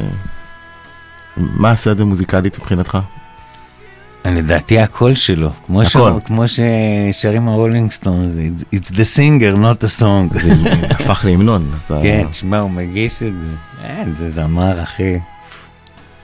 מה 1.38 1.72
הסדר 1.72 2.06
מוזיקלית 2.06 2.58
מבחינתך? 2.60 2.98
לדעתי 4.26 4.80
הקול 4.80 5.16
שלו, 5.16 5.50
כמו, 5.68 5.86
ש... 5.86 5.98
כמו 6.26 6.44
ששרים 6.48 7.48
הרולינג 7.48 7.92
סטון, 7.92 8.24
it's 8.76 8.89
the 8.89 9.18
singer, 9.18 9.58
not 9.58 9.84
a 9.86 10.02
song. 10.02 10.39
זה 10.44 10.52
הפך 10.89 11.26
להמנון. 11.28 11.72
כן, 12.02 12.28
תשמע, 12.32 12.60
הוא 12.60 12.70
מגיש 12.72 13.14
את 13.14 13.34
זה. 13.34 13.56
אין, 13.88 14.16
זה 14.16 14.30
זמר, 14.30 14.84
אחי. 14.84 15.20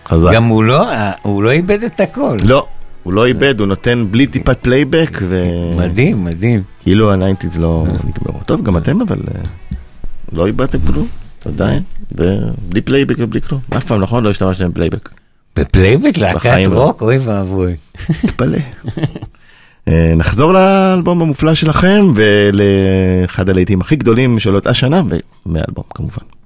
חזק. 0.07 0.31
גם 0.33 0.43
הוא 0.43 0.63
לא, 0.63 0.87
הוא 1.21 1.43
לא 1.43 1.51
איבד 1.51 1.83
את 1.83 1.99
הקול. 1.99 2.37
לא, 2.43 2.67
הוא 3.07 3.13
לא 3.13 3.25
איבד, 3.25 3.59
הוא 3.59 3.67
נותן 3.67 4.05
בלי 4.11 4.27
טיפת 4.27 4.57
פלייבק, 4.61 5.21
מדהים, 5.77 6.23
מדהים. 6.23 6.63
וכאילו 6.81 7.13
ה 7.13 7.18
nineties 7.18 7.59
לא 7.59 7.85
נגמרו. 8.03 8.43
טוב, 8.45 8.63
גם 8.63 8.77
אתם 8.77 9.01
אבל 9.01 9.17
אה, 9.35 9.41
לא 10.31 10.45
איבדתם 10.45 10.79
כלום, 10.79 11.07
עדיין, 11.45 11.83
ובלי 12.11 12.81
פלייבק 12.81 13.15
ובלי 13.19 13.41
כלום. 13.41 13.61
אף 13.77 13.83
פעם, 13.83 14.01
נכון? 14.01 14.23
לא 14.23 14.29
השתמשתם 14.29 14.69
בפלייבק. 14.69 15.09
בפלייבק 15.55 16.17
להקת 16.17 16.59
לא. 16.69 16.83
רוק, 16.83 17.01
אוי 17.01 17.17
ואבוי. 17.17 17.75
תתפלא. 18.21 18.57
אה, 19.87 20.13
נחזור 20.15 20.53
לאלבום 20.53 21.21
המופלא 21.21 21.53
שלכם 21.53 22.05
ולאחד 22.15 23.49
הלהיטים 23.49 23.81
הכי 23.81 23.95
גדולים 23.95 24.39
של 24.39 24.55
אותה 24.55 24.73
שנה 24.73 25.01
ומהאלבום 25.45 25.85
כמובן. 25.89 26.36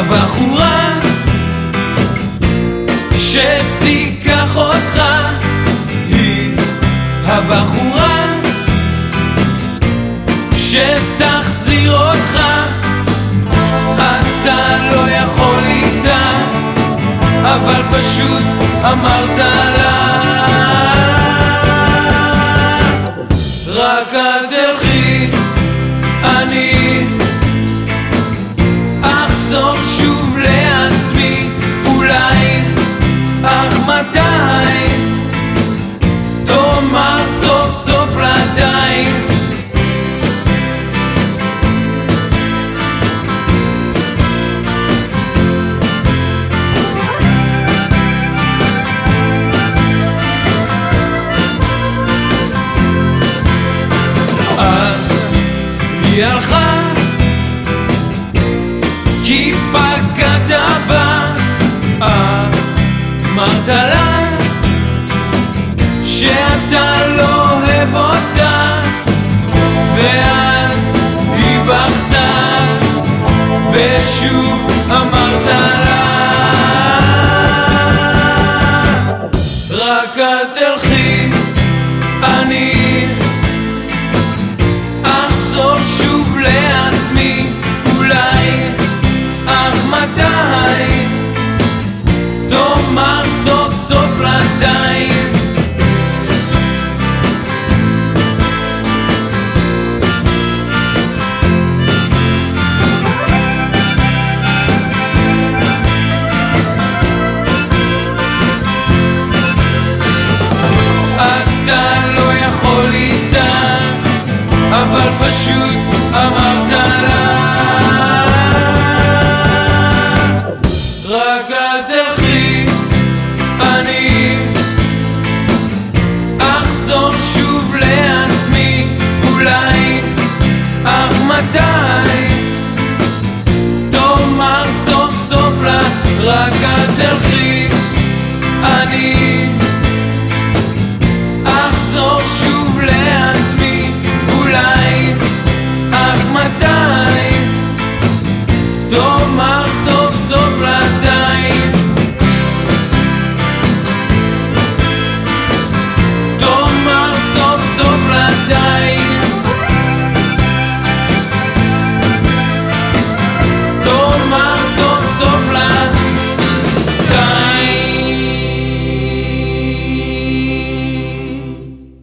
הבחורה 0.00 0.98
שתיקח 3.18 4.56
אותך. 4.56 5.02
היא 6.08 6.56
הבחורה 7.26 8.24
שתחזיר 10.56 11.96
אותך. 11.96 12.40
אתה 13.94 14.76
לא 14.92 15.10
יכול 15.10 15.64
איתה 15.66 16.30
אבל 17.42 17.82
פשוט 17.92 18.42
אמרת 18.84 19.38
לה 19.38 20.09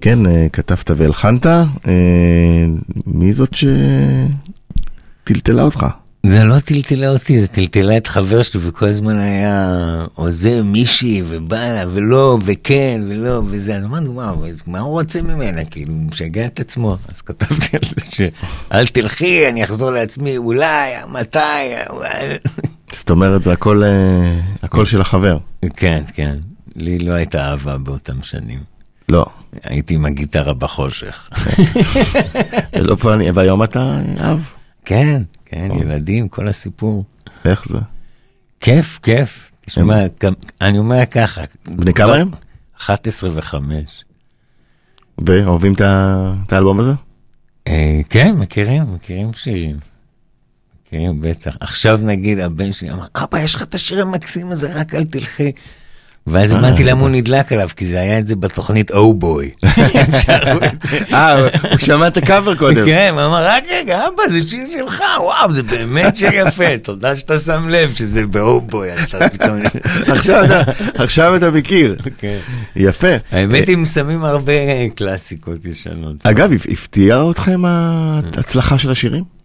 כן, 0.08 0.26
אה, 0.26 0.47
כתבת 0.53 0.91
והלחנת, 0.97 1.45
אה, 1.45 1.62
מי 3.05 3.34
זאת 3.34 3.55
שטלטלה 5.24 5.64
אותך? 5.64 5.86
זה 6.26 6.43
לא 6.43 6.60
טלטלה 6.60 7.10
אותי, 7.10 7.41
זה 7.41 7.47
טלטלה 7.47 7.97
את 7.97 8.08
חבר 8.08 8.43
שלי, 8.43 8.62
וכל 8.64 8.86
הזמן 8.86 9.20
היה 9.20 10.05
עוזר 10.16 10.64
מישהי, 10.64 11.22
ובא 11.28 11.74
לה, 11.74 11.84
ולא, 11.93 12.38
וכן, 12.45 13.01
ולא, 13.10 13.41
וזה, 13.45 13.78
אז 13.78 13.86
אמרנו, 13.86 14.14
וואו, 14.14 14.45
מה 14.68 14.80
הוא 14.80 14.91
רוצה 14.91 15.22
ממנה? 15.22 15.66
כאילו, 15.66 15.93
הוא 15.93 16.01
משגע 16.01 16.45
את 16.45 16.60
עצמו. 16.60 16.97
אז 17.10 17.22
כתבתי 17.22 17.78
על 17.78 17.82
זה 17.84 18.12
שאל 18.12 18.88
תלכי, 18.88 19.47
אני 19.49 19.64
אחזור 19.64 19.91
לעצמי, 19.91 20.38
אולי, 20.38 20.91
מתי, 21.08 21.39
אולי. 21.89 22.38
זאת 22.93 23.10
אומרת, 23.10 23.43
זה 23.43 23.51
הכל, 23.51 23.84
אה, 23.84 24.39
הכל 24.62 24.86
של 24.86 25.01
החבר. 25.01 25.38
כן, 25.76 26.03
כן. 26.14 26.38
לי 26.76 26.99
לא 26.99 27.12
הייתה 27.12 27.49
אהבה 27.49 27.78
באותם 27.78 28.24
שנים. 28.24 28.76
לא. 29.10 29.26
הייתי 29.64 29.95
עם 29.95 30.05
הגיטרה 30.05 30.53
בחושך. 30.53 31.30
לא 32.80 32.95
פה 32.95 33.14
אני, 33.14 33.32
והיום 33.32 33.64
אתה 33.64 33.99
אב? 34.20 34.53
כן, 34.86 35.22
כן, 35.45 35.70
ילדים, 35.80 36.28
כל 36.28 36.47
הסיפור. 36.47 37.03
איך 37.45 37.68
זה? 37.68 37.78
כיף, 38.60 38.99
כיף. 39.03 39.51
תשמע, 39.66 39.95
אני 40.62 40.78
אומר 40.78 41.05
ככה. 41.05 41.41
בני 41.66 41.93
כמה 41.93 42.16
הם? 42.16 42.32
11 42.78 43.30
ו-5. 43.34 43.55
ואוהבים 45.28 45.74
את 45.74 46.51
האלבום 46.51 46.80
הזה? 46.80 46.91
אה, 47.68 47.99
כן, 48.10 48.36
מכירים, 48.36 48.84
מכירים 48.93 49.34
שירים. 49.34 49.80
מכירים, 50.86 51.22
בטח. 51.22 51.58
עכשיו 51.60 51.97
נגיד 51.97 52.39
הבן 52.39 52.74
שלי 52.74 52.91
אמר, 52.91 53.05
אבא, 53.16 53.39
יש 53.39 53.55
לך 53.55 53.62
את 53.62 53.76
השיר 53.76 54.01
המקסים 54.01 54.51
הזה, 54.51 54.80
רק 54.80 54.95
אל 54.95 55.05
תלכי. 55.05 55.51
ואז 56.28 56.51
הבנתי 56.51 56.84
למה 56.84 57.01
הוא 57.01 57.09
נדלק 57.09 57.51
עליו, 57.51 57.69
כי 57.75 57.86
זה 57.86 57.99
היה 57.99 58.19
את 58.19 58.28
זה 58.28 58.36
בתוכנית 58.36 58.91
או 58.91 59.13
בוי. 59.13 59.49
אה, 61.13 61.39
הוא 61.39 61.49
שמע 61.80 62.07
את 62.07 62.17
הקאבר 62.17 62.55
קודם. 62.55 62.86
כן, 62.86 63.09
הוא 63.13 63.25
אמר, 63.25 63.45
רק 63.47 63.63
רגע, 63.80 63.99
אבא, 64.07 64.23
זה 64.30 64.47
שיר 64.47 64.63
שלך, 64.78 65.03
וואו, 65.19 65.53
זה 65.53 65.63
באמת 65.63 66.17
שיר 66.17 66.30
יפה, 66.34 66.78
תודה 66.84 67.15
שאתה 67.15 67.39
שם 67.39 67.69
לב 67.69 67.95
שזה 67.95 68.25
באו 68.25 68.61
בוי. 68.61 68.88
עכשיו 70.97 71.36
אתה- 71.36 71.51
מכיר. 71.51 71.95
כן. 72.17 72.38
יפה. 72.75 73.07
האמת, 73.32 73.69
הם 73.69 73.86
שמים 73.86 74.23
הרבה 74.23 74.53
קלאסיקות 74.95 75.65
ישנות. 75.65 76.15
אגב, 76.23 76.51
הפ- 76.53 76.67
הפתיע 76.71 77.23
אתכם 77.32 77.61
ההצלחה 77.65 78.80
של 78.80 78.91
השירים? 78.91 79.36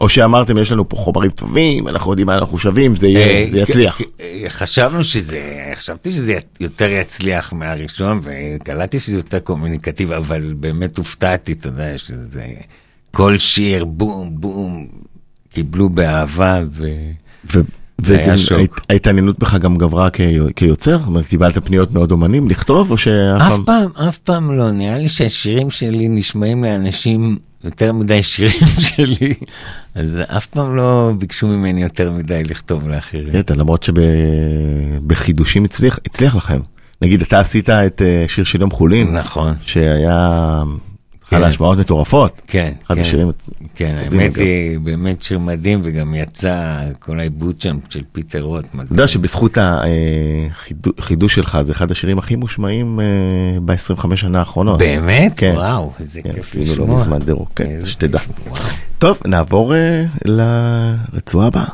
או 0.00 0.08
שאמרתם, 0.08 0.58
יש 0.58 0.72
לנו 0.72 0.88
פה 0.88 0.96
חומרים 0.96 1.30
טובים, 1.30 1.88
אנחנו 1.88 2.12
יודעים 2.12 2.26
מה 2.26 2.34
אנחנו 2.38 2.58
שווים, 2.58 2.96
זה 2.96 3.06
יהיה- 3.08 3.26
אה, 3.26 3.46
זה 3.50 3.58
יצליח. 3.58 4.00
אה, 4.20 4.44
חשבנו 4.48 5.04
שזה, 5.04 5.40
חשבתי 5.74 6.10
שזה 6.10 6.34
יותר 6.60 6.88
יצליח 6.90 7.52
מהראשון, 7.52 8.20
וקלטתי 8.22 9.00
שזה 9.00 9.16
יותר 9.16 9.38
קומוניקטיבי, 9.38 10.16
אבל 10.16 10.54
באמת 10.60 10.98
הופתעתי, 10.98 11.52
אתה 11.52 11.68
יודע, 11.68 11.98
שזה... 11.98 12.46
כל 13.10 13.38
שיר, 13.38 13.84
בום, 13.84 14.30
בום, 14.32 14.86
קיבלו 15.52 15.88
באהבה, 15.88 16.60
ו... 16.72 16.88
ו-. 17.54 17.60
וההתעניינות 18.02 19.38
בך 19.38 19.54
גם 19.54 19.76
גברה 19.76 20.08
כיוצר? 20.56 20.98
זאת 20.98 21.06
אומרת, 21.06 21.26
קיבלת 21.26 21.66
פניות 21.66 21.92
מעוד 21.92 22.12
אומנים 22.12 22.48
לכתוב, 22.48 22.90
או 22.90 22.96
שאף 22.96 23.40
אף 23.42 23.48
פעם... 23.48 23.64
פעם, 23.64 24.06
אף 24.08 24.18
פעם 24.18 24.58
לא, 24.58 24.70
נראה 24.70 24.98
לי 24.98 25.08
שהשירים 25.08 25.70
שלי 25.70 26.08
נשמעים 26.08 26.64
לאנשים 26.64 27.36
יותר 27.64 27.92
מדי 27.92 28.22
שירים 28.22 28.68
שלי, 28.88 29.34
אז 29.94 30.18
אף 30.36 30.46
פעם 30.46 30.76
לא 30.76 31.12
ביקשו 31.18 31.46
ממני 31.46 31.82
יותר 31.82 32.12
מדי 32.12 32.42
לכתוב 32.44 32.88
לאחרים. 32.88 33.32
קטע, 33.32 33.54
למרות 33.54 33.82
שבחידושים 33.82 35.64
הצליח, 35.64 35.98
הצליח 36.06 36.36
לכם. 36.36 36.60
נגיד, 37.02 37.22
אתה 37.22 37.40
עשית 37.40 37.70
את 37.70 38.02
אה, 38.02 38.24
שיר 38.28 38.44
של 38.44 38.60
יום 38.60 38.70
חולין, 38.70 39.16
נכון, 39.16 39.54
שהיה 39.62 40.62
אחד 41.30 41.38
כן. 41.38 41.42
ההשמעות 41.44 41.78
מטורפות. 41.78 42.42
כן, 42.46 42.72
אחד 42.86 42.94
כן. 42.94 43.00
השירים 43.00 43.30
כן, 43.74 43.94
האמת. 43.98 44.36
היא 44.36 44.78
באמת 44.78 45.22
שיר 45.22 45.38
מדהים, 45.38 45.80
וגם 45.84 46.14
יצא 46.14 46.80
כל 46.98 47.20
העיבוד 47.20 47.60
שם 47.60 47.78
של 47.90 48.00
פיטר 48.12 48.40
רוט. 48.42 48.64
אתה 48.74 48.92
יודע 48.92 49.08
שבזכות 49.08 49.58
החידוש 50.98 51.34
שלך 51.34 51.58
זה 51.62 51.72
אחד 51.72 51.90
השירים 51.90 52.18
הכי 52.18 52.36
מושמעים 52.36 53.00
ב-25 53.64 54.16
שנה 54.16 54.38
האחרונות. 54.38 54.78
באמת? 54.78 55.32
כן. 55.36 55.52
וואו, 55.54 55.92
איזה 56.00 56.22
כן, 56.22 56.32
כיף 56.32 56.44
עשינו 56.44 56.66
לא 56.66 56.72
לשמוע. 56.72 57.00
מזמן 57.00 57.18
דירוג, 57.18 57.48
כן, 57.56 57.80
שתדע. 57.84 58.18
טוב, 58.98 59.18
נעבור 59.26 59.74
אה, 59.74 60.04
לרצועה 60.24 61.46
הבאה. 61.46 61.68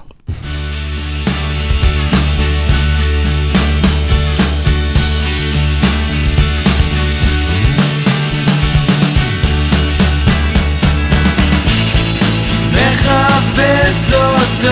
מחפש 13.56 14.12
אותך 14.12 14.70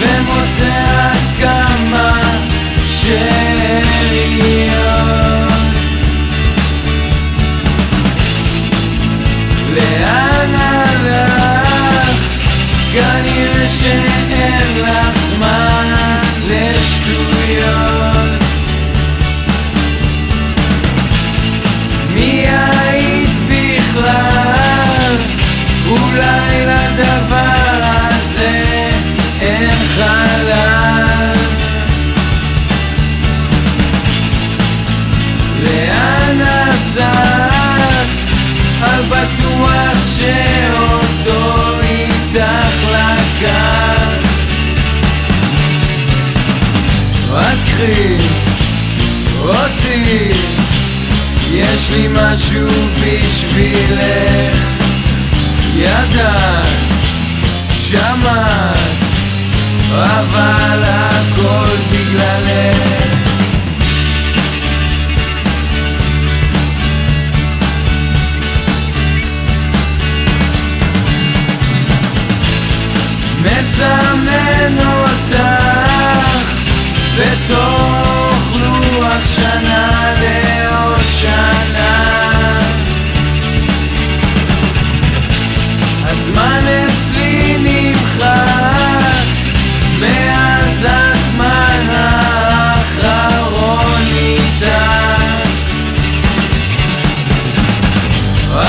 ומוצא 0.00 1.05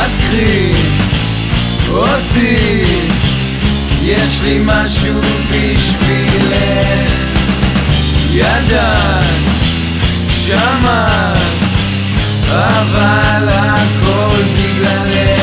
אז 0.07 0.17
קחי 0.17 0.71
אותי. 1.89 2.83
יש 4.03 4.41
לי 4.43 4.59
משהו 4.65 5.21
בשבילך. 5.51 7.11
ידעת, 8.33 9.25
שמעת, 10.37 11.37
אבל 12.49 13.47
הכל 13.49 14.41
בגללך. 14.55 15.37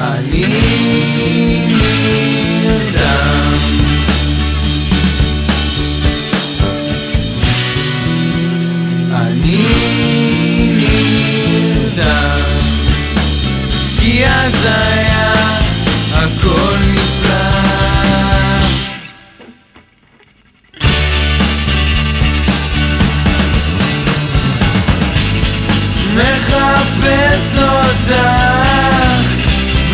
אני 0.00 1.63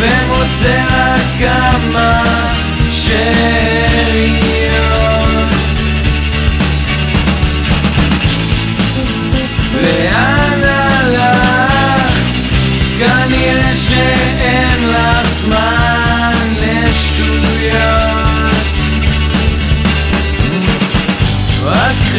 ומוצא 0.01 0.83
רק 0.89 1.21
כמה 1.39 2.23
שאריות 2.91 4.50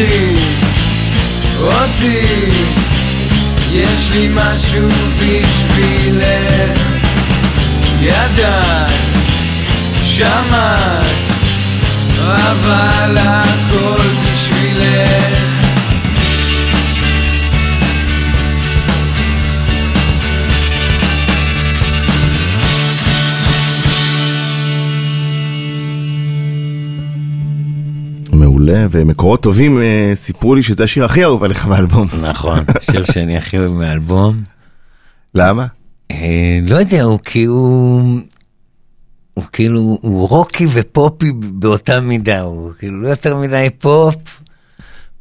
אותי, 0.03 0.37
אותי, 1.61 2.51
יש 3.73 4.11
לי 4.11 4.29
משהו 4.35 4.89
בשבילך, 5.19 6.79
ידעת, 8.01 8.91
שמעת, 10.05 11.07
אבל 12.29 13.19
הכל 13.19 14.03
בשבילך. 14.25 15.52
מעולה, 28.73 28.87
ומקורות 28.91 29.43
טובים 29.43 29.83
אה, 29.83 30.11
סיפרו 30.15 30.55
לי 30.55 30.63
שזה 30.63 30.85
השיר 30.85 31.05
הכי 31.05 31.25
אהוב 31.25 31.45
עליך 31.45 31.65
באלבום. 31.65 32.09
נכון, 32.23 32.59
שיר 32.91 33.05
שאני 33.05 33.37
הכי 33.37 33.59
אוהב 33.59 33.73
מהאלבום. 33.73 34.43
למה? 35.35 35.67
אה, 36.11 36.59
לא 36.63 36.77
יודע, 36.77 37.03
הוא 37.03 37.19
כאילו... 37.25 37.57
הוא 39.35 39.45
כאילו, 39.53 39.99
הוא 40.03 40.29
רוקי 40.29 40.67
ופופי 40.73 41.33
באותה 41.33 42.01
מידה, 42.01 42.41
הוא 42.41 42.73
כאילו 42.79 43.03
לא 43.03 43.09
יותר 43.09 43.37
מדי 43.37 43.69
פופ, 43.79 44.15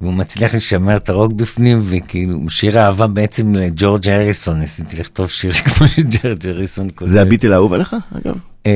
והוא 0.01 0.13
מצליח 0.13 0.55
לשמר 0.55 0.97
את 0.97 1.09
הרוק 1.09 1.33
בפנים, 1.33 1.81
וכאילו, 1.85 2.49
שיר 2.49 2.79
אהבה 2.79 3.07
בעצם 3.07 3.55
לג'ורג' 3.55 4.09
הריסון, 4.09 4.59
ניסיתי 4.59 4.97
לכתוב 4.97 5.29
שיר 5.29 5.51
כמו 5.61 5.87
שג'ורג' 5.87 6.47
הריסון 6.47 6.89
כותב. 6.95 7.11
זה 7.11 7.21
הביטל 7.21 7.53
האהוב 7.53 7.73
עליך, 7.73 7.95
אגב? 8.15 8.35
אה, 8.65 8.71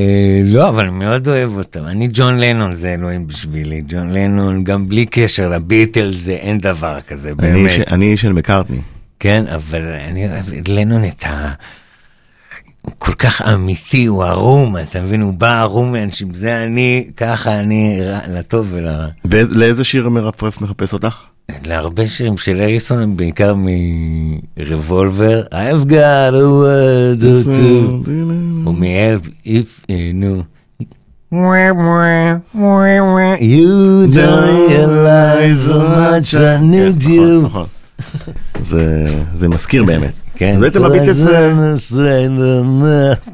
לא, 0.45 0.69
אבל 0.69 0.85
אני 0.85 0.95
מאוד 0.97 1.27
אוהב 1.27 1.57
אותם. 1.57 1.85
אני 1.85 2.09
ג'ון 2.13 2.39
לנון 2.39 2.75
זה 2.75 2.93
אלוהים 2.93 3.27
בשבילי. 3.27 3.81
ג'ון 3.87 4.11
לנון, 4.11 4.63
גם 4.63 4.89
בלי 4.89 5.05
קשר 5.05 5.49
לביטל 5.49 6.13
זה 6.13 6.31
אין 6.31 6.57
דבר 6.57 7.01
כזה, 7.07 7.29
אני 7.29 7.35
באמת. 7.51 7.71
ש- 7.71 7.79
אני 7.79 8.17
של 8.17 8.33
מקארטני. 8.33 8.77
כן, 9.19 9.43
אבל 9.55 9.81
אני 10.09 10.29
אוהב 10.29 10.53
את 10.59 10.69
לנון 10.69 11.05
את 11.05 11.23
ה... 11.23 11.51
הוא 12.85 12.93
כל 12.99 13.13
כך 13.13 13.41
אמיתי, 13.41 14.05
הוא 14.05 14.23
ערום, 14.23 14.77
אתה 14.77 15.01
מבין? 15.01 15.21
הוא 15.21 15.33
בא 15.33 15.61
ערום 15.61 15.91
מאנשים, 15.91 16.33
זה 16.33 16.63
אני, 16.63 17.07
ככה 17.17 17.59
אני, 17.59 17.99
לטוב 18.27 18.67
ולרע. 18.71 19.07
ולאיזה 19.25 19.83
שיר 19.83 20.09
מרפרף 20.09 20.61
מחפש 20.61 20.93
אותך? 20.93 21.15
להרבה 21.65 22.07
שירים 22.07 22.37
של 22.37 22.61
אריסון, 22.61 23.17
בעיקר 23.17 23.55
מרבולבר, 24.57 25.43
I've 25.51 25.85
got 25.89 26.33
a 26.33 26.45
word 26.61 27.21
or 27.21 27.43
two, 27.45 28.09
מ-Help 28.69 29.27
if, 29.45 29.89
אה, 29.89 30.11
נו. 30.13 30.43
You 33.39 34.07
don't 34.17 34.69
realize 34.69 35.67
how 35.67 35.85
much 35.99 36.33
I 36.33 36.57
need 36.61 37.03
כן, 37.03 37.09
you. 37.09 37.45
נכון, 37.45 37.65
נכון. 38.61 38.75
זה 39.33 39.47
מזכיר 39.47 39.83
באמת. 39.83 40.24
כן. 40.35 40.59
בעצם 40.59 40.85
הביטלס. 40.85 41.27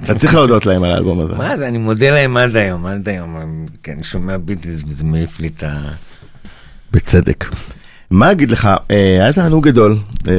אתה 0.04 0.16
צריך 0.20 0.34
להודות 0.36 0.66
להם 0.66 0.84
על 0.84 0.92
האלבום 0.92 1.20
הזה. 1.20 1.36
מה 1.36 1.58
זה, 1.58 1.68
אני 1.68 1.78
מודה 1.78 2.10
להם 2.10 2.38
עד 2.38 2.56
היום, 2.56 2.86
עד 2.86 3.10
היום, 3.10 3.66
כן, 3.84 3.92
אני 3.92 4.04
שומע 4.04 4.38
ביטלס 4.38 4.84
וזה 4.88 5.06
מעיף 5.06 5.40
לי 5.40 5.50
את 5.58 5.64
ה... 5.64 5.78
בצדק. 6.92 7.46
מה 8.12 8.32
אגיד 8.32 8.52
לך, 8.52 8.70
אה, 8.92 9.24
היה 9.24 9.34
תענוג 9.34 9.68
גדול 9.68 9.98
אה, 10.28 10.34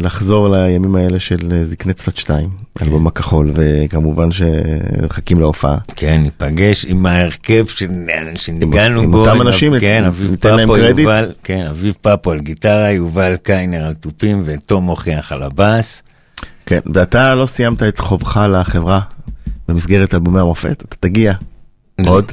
לחזור 0.00 0.48
לימים 0.48 0.94
האלה 0.94 1.20
של 1.20 1.52
אה, 1.52 1.64
זקני 1.64 1.94
צפת 1.94 2.16
2, 2.16 2.48
אלבום 2.82 3.06
הכחול, 3.06 3.50
וכמובן 3.54 4.28
שמחכים 4.32 5.40
להופעה. 5.40 5.78
כן, 5.96 6.20
ניפגש 6.22 6.84
עם 6.84 7.06
ההרכב 7.06 7.64
שניגענו 8.36 9.00
עם 9.00 9.10
בו. 9.10 9.18
אותם 9.18 9.42
אנשים, 9.42 9.80
כן, 9.80 10.04
ניתן 10.30 10.56
להם 10.56 10.68
פפו, 10.68 10.76
קרדיט. 10.76 11.08
כן, 11.44 11.66
אביב 11.66 11.94
פפו 12.00 12.30
על 12.30 12.40
גיטרה, 12.40 12.90
יובל 12.90 13.36
קיינר 13.42 13.86
על 13.86 13.94
תופים 13.94 14.42
ותום 14.44 14.84
מוכיח 14.84 15.32
על 15.32 15.42
הבאס. 15.42 16.02
כן, 16.66 16.80
ואתה 16.94 17.34
לא 17.34 17.46
סיימת 17.46 17.82
את 17.82 17.98
חובך 17.98 18.40
לחברה 18.52 19.00
במסגרת 19.68 20.14
אלבומי 20.14 20.40
המופת, 20.40 20.82
אתה 20.82 20.96
תגיע. 21.00 21.32
לא. 21.98 22.10
עוד? 22.10 22.32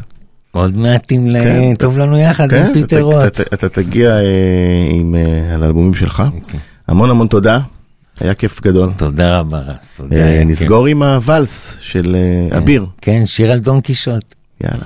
עוד 0.56 0.78
מעטים 0.78 1.28
ל... 1.30 1.44
כן, 1.44 1.74
טוב 1.80 1.98
לנו 1.98 2.18
יחד 2.18 2.50
כן, 2.50 2.56
עם 2.64 2.72
אתה- 2.72 2.74
פיטר 2.74 3.02
רוט. 3.02 3.16
אתה- 3.16 3.28
אתה- 3.44 3.56
אתה 3.56 3.70
תגיע 3.70 4.10
אה, 4.10 4.22
עם 4.92 5.16
אה, 5.16 5.56
על 5.56 5.64
האלבומים 5.64 5.94
שלך. 5.94 6.24
אוקיי. 6.36 6.60
המון 6.88 7.10
המון 7.10 7.28
תודה, 7.28 7.60
היה 8.22 8.34
כיף 8.34 8.62
גדול. 8.62 8.90
תודה 8.98 9.40
רבה 9.40 9.58
רז, 9.60 9.88
תודה. 9.98 10.16
אה. 10.16 10.44
נסגור 10.46 10.88
עם 10.88 11.04
הוואלס 11.04 11.78
של 11.82 12.16
אה, 12.52 12.58
אביר. 12.58 12.86
כן, 13.02 13.26
שיר 13.26 13.52
על 13.52 13.60
דון 13.60 13.82
קישוט. 13.82 14.36
יאללה. 14.64 14.84